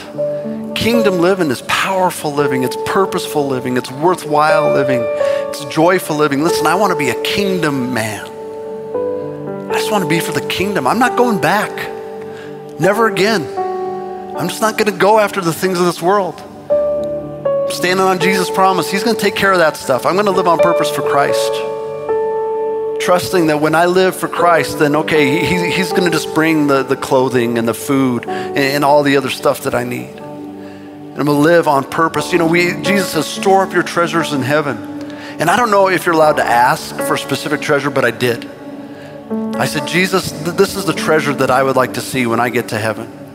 Kingdom 0.75 1.19
living 1.19 1.51
is 1.51 1.63
powerful 1.63 2.33
living, 2.33 2.63
it's 2.63 2.77
purposeful 2.87 3.47
living, 3.47 3.77
it's 3.77 3.91
worthwhile 3.91 4.73
living, 4.73 5.01
it's 5.03 5.65
joyful 5.67 6.17
living. 6.17 6.43
Listen, 6.43 6.67
I 6.67 6.75
want 6.75 6.93
to 6.93 6.99
be 6.99 7.11
a 7.11 7.23
kingdom 7.23 7.93
man. 7.93 8.27
I 9.71 9.75
just 9.75 9.91
want 9.91 10.05
to 10.05 10.09
be 10.09 10.21
for 10.21 10.33
the 10.33 10.47
kingdom. 10.49 10.87
I'm 10.87 10.99
not 10.99 11.17
going 11.17 11.41
back. 11.41 11.71
Never 12.81 13.09
again. 13.09 13.43
I'm 14.37 14.49
just 14.49 14.61
not 14.61 14.77
going 14.79 14.93
to 14.93 14.99
go 14.99 15.19
after 15.19 15.41
the 15.41 15.53
things 15.53 15.79
of 15.79 15.87
this 15.87 16.01
world 16.03 16.43
standing 17.71 18.05
on 18.05 18.19
Jesus' 18.19 18.51
promise. 18.51 18.91
He's 18.91 19.03
going 19.03 19.17
to 19.17 19.23
take 19.23 19.35
care 19.35 19.53
of 19.53 19.59
that 19.59 19.77
stuff. 19.77 20.07
I'm 20.07 20.15
going 20.15 20.27
to 20.27 20.33
live 20.33 20.47
on 20.47 20.59
purpose 20.59 20.91
for 20.91 21.03
Christ. 21.03 21.53
Trusting 23.01 23.49
that 23.49 23.61
when 23.61 23.75
I 23.75 23.87
live 23.87 24.17
for 24.17 24.29
Christ, 24.29 24.79
then 24.79 24.97
okay, 24.97 25.45
he, 25.45 25.71
he's 25.71 25.91
going 25.91 26.05
to 26.05 26.11
just 26.11 26.35
bring 26.35 26.67
the, 26.67 26.83
the 26.83 26.97
clothing 26.97 27.59
and 27.59 27.67
the 27.69 27.75
food 27.75 28.27
and, 28.27 28.57
and 28.57 28.85
all 28.85 29.03
the 29.03 29.17
other 29.17 29.31
stuff 29.31 29.63
that 29.63 29.75
I 29.75 29.85
need. 29.85 30.17
And 30.17 31.19
I'm 31.19 31.27
going 31.27 31.27
to 31.27 31.33
live 31.33 31.69
on 31.69 31.85
purpose. 31.85 32.33
You 32.33 32.39
know, 32.39 32.47
we, 32.47 32.73
Jesus 32.83 33.13
says, 33.13 33.27
store 33.27 33.63
up 33.63 33.73
your 33.73 33.83
treasures 33.83 34.33
in 34.33 34.43
heaven. 34.43 34.77
And 35.39 35.51
I 35.51 35.57
don't 35.57 35.71
know 35.71 35.89
if 35.89 36.07
you're 36.07 36.15
allowed 36.15 36.37
to 36.37 36.45
ask 36.45 36.95
for 36.95 37.15
a 37.15 37.19
specific 37.19 37.61
treasure, 37.61 37.91
but 37.91 38.05
I 38.05 38.11
did. 38.11 38.49
I 39.57 39.67
said, 39.67 39.87
Jesus, 39.87 40.31
th- 40.31 40.57
this 40.57 40.77
is 40.77 40.85
the 40.85 40.93
treasure 40.93 41.35
that 41.35 41.51
I 41.51 41.63
would 41.63 41.77
like 41.77 41.95
to 41.95 42.01
see 42.01 42.27
when 42.27 42.41
I 42.41 42.49
get 42.49 42.69
to 42.69 42.79
heaven 42.79 43.26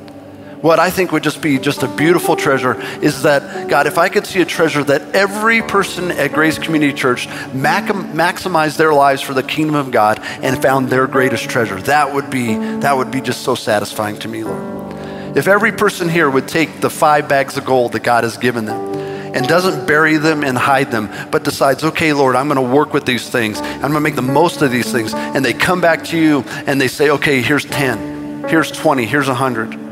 what 0.61 0.79
I 0.79 0.91
think 0.91 1.11
would 1.11 1.23
just 1.23 1.41
be 1.41 1.57
just 1.57 1.81
a 1.81 1.87
beautiful 1.87 2.35
treasure 2.35 2.79
is 3.01 3.23
that, 3.23 3.67
God, 3.67 3.87
if 3.87 3.97
I 3.97 4.09
could 4.09 4.27
see 4.27 4.41
a 4.41 4.45
treasure 4.45 4.83
that 4.83 5.15
every 5.15 5.63
person 5.63 6.11
at 6.11 6.33
Grace 6.33 6.59
Community 6.59 6.93
Church 6.93 7.27
maximized 7.27 8.77
their 8.77 8.93
lives 8.93 9.21
for 9.21 9.33
the 9.33 9.41
kingdom 9.41 9.75
of 9.75 9.91
God 9.91 10.19
and 10.41 10.61
found 10.61 10.89
their 10.89 11.07
greatest 11.07 11.49
treasure, 11.49 11.81
that 11.81 12.13
would 12.13 12.29
be, 12.29 12.55
that 12.55 12.95
would 12.95 13.09
be 13.09 13.21
just 13.21 13.41
so 13.41 13.55
satisfying 13.55 14.17
to 14.19 14.27
me, 14.27 14.43
Lord. 14.43 15.35
If 15.35 15.47
every 15.47 15.71
person 15.71 16.09
here 16.09 16.29
would 16.29 16.47
take 16.47 16.81
the 16.81 16.89
five 16.89 17.27
bags 17.27 17.57
of 17.57 17.65
gold 17.65 17.93
that 17.93 18.03
God 18.03 18.23
has 18.23 18.37
given 18.37 18.65
them, 18.65 18.91
and 19.33 19.47
doesn't 19.47 19.87
bury 19.87 20.17
them 20.17 20.43
and 20.43 20.57
hide 20.57 20.91
them, 20.91 21.09
but 21.31 21.45
decides, 21.45 21.85
okay, 21.85 22.11
Lord, 22.11 22.35
I'm 22.35 22.49
going 22.49 22.57
to 22.57 22.75
work 22.75 22.93
with 22.93 23.05
these 23.05 23.29
things. 23.29 23.61
I'm 23.61 23.79
going 23.79 23.93
to 23.93 24.01
make 24.01 24.15
the 24.15 24.21
most 24.21 24.61
of 24.61 24.71
these 24.71 24.91
things. 24.91 25.13
And 25.13 25.45
they 25.45 25.53
come 25.53 25.79
back 25.79 26.03
to 26.07 26.17
you 26.17 26.43
and 26.67 26.81
they 26.81 26.89
say, 26.89 27.11
okay, 27.11 27.41
here's 27.41 27.63
10, 27.63 28.49
here's 28.49 28.69
20, 28.71 29.05
here's 29.05 29.29
100. 29.29 29.90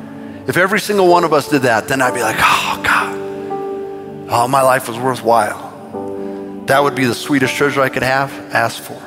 If 0.49 0.57
every 0.57 0.79
single 0.79 1.07
one 1.07 1.25
of 1.25 1.31
us 1.31 1.47
did 1.47 1.61
that, 1.61 1.87
then 1.87 2.01
I'd 2.01 2.15
be 2.15 2.23
like, 2.23 2.37
oh, 2.39 2.81
God, 2.83 4.29
oh, 4.31 4.47
my 4.47 4.63
life 4.63 4.87
was 4.87 4.97
worthwhile. 4.97 6.63
That 6.65 6.81
would 6.81 6.95
be 6.95 7.05
the 7.05 7.13
sweetest 7.13 7.53
treasure 7.53 7.81
I 7.81 7.89
could 7.89 8.01
have, 8.01 8.31
ask 8.51 8.81
for. 8.81 8.99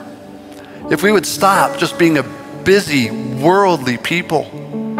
If 0.88 1.02
we 1.02 1.11
would 1.11 1.26
stop 1.26 1.81
just 1.81 1.98
being 1.98 2.16
a 2.16 2.22
busy, 2.62 3.11
worldly 3.11 3.98
people 3.98 4.44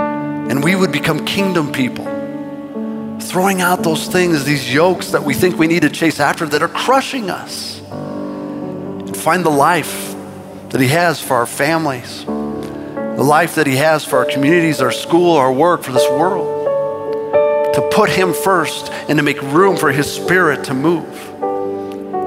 and 0.01 0.65
we 0.65 0.75
would 0.75 0.91
become 0.91 1.25
kingdom 1.25 1.71
people, 1.71 2.07
throwing 3.21 3.61
out 3.61 3.85
those 3.85 4.09
things, 4.09 4.45
these 4.45 4.75
yokes 4.75 5.13
that 5.13 5.23
we 5.23 5.35
think 5.35 5.57
we 5.61 5.69
need 5.69 5.83
to 5.83 5.91
chase 5.91 6.19
after 6.19 6.45
that 6.47 6.61
are 6.61 6.67
crushing 6.67 7.31
us, 7.31 7.81
and 7.89 9.17
find 9.17 9.45
the 9.45 9.51
life 9.51 10.13
that 10.71 10.81
He 10.81 10.89
has 10.89 11.21
for 11.21 11.37
our 11.37 11.47
families 11.47 12.27
the 13.23 13.29
life 13.29 13.55
that 13.55 13.69
He 13.69 13.77
has 13.77 14.05
for 14.05 14.17
our 14.19 14.25
communities, 14.25 14.81
our 14.81 14.91
school, 14.91 15.37
our 15.37 15.53
work, 15.53 15.85
for 15.85 15.93
this 15.93 16.11
world. 16.11 16.67
To 17.75 17.89
put 17.93 18.11
Him 18.11 18.35
first 18.35 18.91
and 19.09 19.17
to 19.17 19.23
make 19.23 19.41
room 19.41 19.77
for 19.77 19.93
His 19.93 20.13
Spirit 20.13 20.65
to 20.65 20.75
move. 20.75 21.07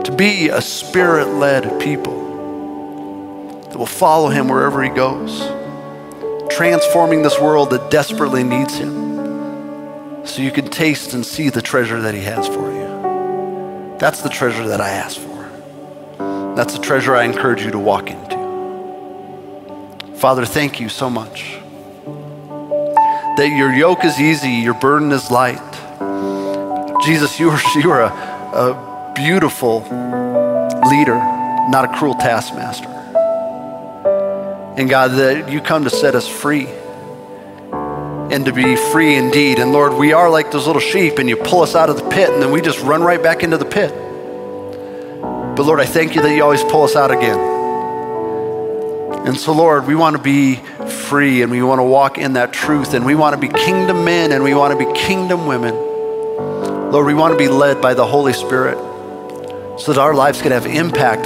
To 0.06 0.16
be 0.16 0.48
a 0.48 0.62
Spirit 0.62 1.28
led 1.28 1.82
people 1.82 3.60
that 3.70 3.78
will 3.78 3.86
follow 3.86 4.30
Him 4.30 4.48
wherever 4.48 4.82
He 4.82 4.90
goes, 4.90 5.38
transforming 6.50 7.24
this 7.24 7.42
world 7.42 7.72
that 7.72 7.92
desperately 7.92 8.46
needs 8.46 8.78
Him 8.78 10.26
so 10.26 10.42
you 10.42 10.52
can 10.52 10.70
taste 10.70 11.14
and 11.14 11.26
see 11.26 11.50
the 11.50 11.62
treasure 11.62 12.00
that 12.04 12.14
He 12.14 12.22
has 12.22 12.48
for 12.48 12.72
you. 12.72 13.98
That's 14.00 14.22
the 14.22 14.30
treasure 14.30 14.70
that 14.70 14.80
I 14.80 14.92
ask 14.92 15.18
for. 15.18 16.56
That's 16.56 16.74
the 16.74 16.82
treasure 16.82 17.18
I 17.18 17.26
encourage 17.26 17.64
you 17.64 17.72
to 17.72 17.80
walk 17.80 18.10
into. 18.10 18.35
Father, 20.18 20.46
thank 20.46 20.80
you 20.80 20.90
so 20.90 21.10
much 21.10 21.60
that 23.38 23.54
your 23.58 23.74
yoke 23.74 24.06
is 24.06 24.20
easy, 24.20 24.50
your 24.50 24.74
burden 24.74 25.12
is 25.12 25.30
light. 25.30 25.60
Jesus, 27.04 27.38
you 27.40 27.50
are, 27.50 27.60
you 27.76 27.92
are 27.92 28.04
a, 28.04 28.08
a 28.10 29.14
beautiful 29.14 29.82
leader, 30.90 31.16
not 31.70 31.86
a 31.86 31.98
cruel 31.98 32.16
taskmaster. 32.16 32.88
And 34.78 34.90
God, 34.90 35.12
that 35.12 35.52
you 35.52 35.60
come 35.60 35.84
to 35.84 35.90
set 35.90 36.16
us 36.16 36.28
free 36.28 36.68
and 38.32 38.46
to 38.46 38.54
be 38.54 38.76
free 38.76 39.16
indeed. 39.16 39.60
And 39.60 39.74
Lord, 39.74 39.94
we 39.94 40.14
are 40.14 40.30
like 40.30 40.52
those 40.52 40.66
little 40.66 40.82
sheep, 40.82 41.20
and 41.20 41.28
you 41.28 41.36
pull 41.36 41.62
us 41.62 41.76
out 41.76 41.90
of 41.90 41.98
the 41.98 42.10
pit, 42.10 42.30
and 42.30 42.42
then 42.42 42.52
we 42.52 42.62
just 42.62 42.82
run 42.82 43.04
right 43.04 43.22
back 43.22 43.44
into 43.44 43.58
the 43.58 43.66
pit. 43.66 43.92
But 43.92 45.64
Lord, 45.64 45.80
I 45.80 45.86
thank 45.86 46.16
you 46.16 46.22
that 46.22 46.36
you 46.36 46.42
always 46.42 46.64
pull 46.64 46.84
us 46.84 46.96
out 46.96 47.12
again. 47.12 47.55
And 49.26 49.36
so, 49.36 49.54
Lord, 49.54 49.88
we 49.88 49.96
want 49.96 50.16
to 50.16 50.22
be 50.22 50.58
free 51.08 51.42
and 51.42 51.52
we 51.52 51.64
want 51.64 51.80
to 51.80 51.84
walk 51.84 52.20
in 52.20 52.34
that 52.34 52.54
truth 52.54 52.94
and 52.94 53.04
we 53.04 53.16
want 53.16 53.34
to 53.34 53.42
be 53.42 53.48
kingdom 53.48 54.06
men 54.06 54.32
and 54.32 54.44
we 54.44 54.54
want 54.54 54.78
to 54.78 54.86
be 54.86 54.92
kingdom 54.94 55.48
women. 55.48 55.74
Lord, 56.92 57.08
we 57.08 57.16
want 57.16 57.34
to 57.34 57.38
be 57.38 57.48
led 57.48 57.82
by 57.82 57.96
the 57.96 58.06
Holy 58.06 58.34
Spirit 58.34 58.78
so 59.80 59.94
that 59.94 59.98
our 59.98 60.14
lives 60.14 60.42
can 60.42 60.52
have 60.52 60.68
impact 60.68 61.26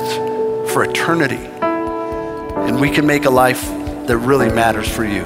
for 0.71 0.83
eternity 0.83 1.45
and 1.61 2.79
we 2.79 2.89
can 2.89 3.05
make 3.05 3.25
a 3.25 3.29
life 3.29 3.63
that 4.07 4.17
really 4.17 4.49
matters 4.49 4.87
for 4.87 5.03
you. 5.03 5.23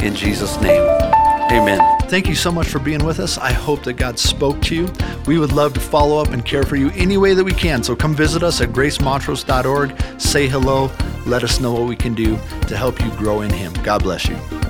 In 0.00 0.14
Jesus' 0.14 0.60
name, 0.60 0.82
amen. 1.50 1.80
Thank 2.08 2.28
you 2.28 2.34
so 2.34 2.52
much 2.52 2.68
for 2.68 2.78
being 2.78 3.04
with 3.04 3.20
us. 3.20 3.38
I 3.38 3.52
hope 3.52 3.84
that 3.84 3.94
God 3.94 4.18
spoke 4.18 4.60
to 4.62 4.74
you. 4.74 4.92
We 5.26 5.38
would 5.38 5.52
love 5.52 5.72
to 5.74 5.80
follow 5.80 6.18
up 6.18 6.28
and 6.28 6.44
care 6.44 6.62
for 6.62 6.76
you 6.76 6.90
any 6.90 7.16
way 7.16 7.32
that 7.32 7.44
we 7.44 7.52
can. 7.52 7.82
So 7.82 7.96
come 7.96 8.14
visit 8.14 8.42
us 8.42 8.60
at 8.60 8.68
gracemontrose.org. 8.68 10.20
Say 10.20 10.46
hello. 10.46 10.90
Let 11.26 11.44
us 11.44 11.60
know 11.60 11.72
what 11.72 11.88
we 11.88 11.96
can 11.96 12.14
do 12.14 12.36
to 12.68 12.76
help 12.76 13.00
you 13.00 13.10
grow 13.12 13.42
in 13.42 13.52
Him. 13.52 13.72
God 13.84 14.02
bless 14.02 14.28
you. 14.28 14.61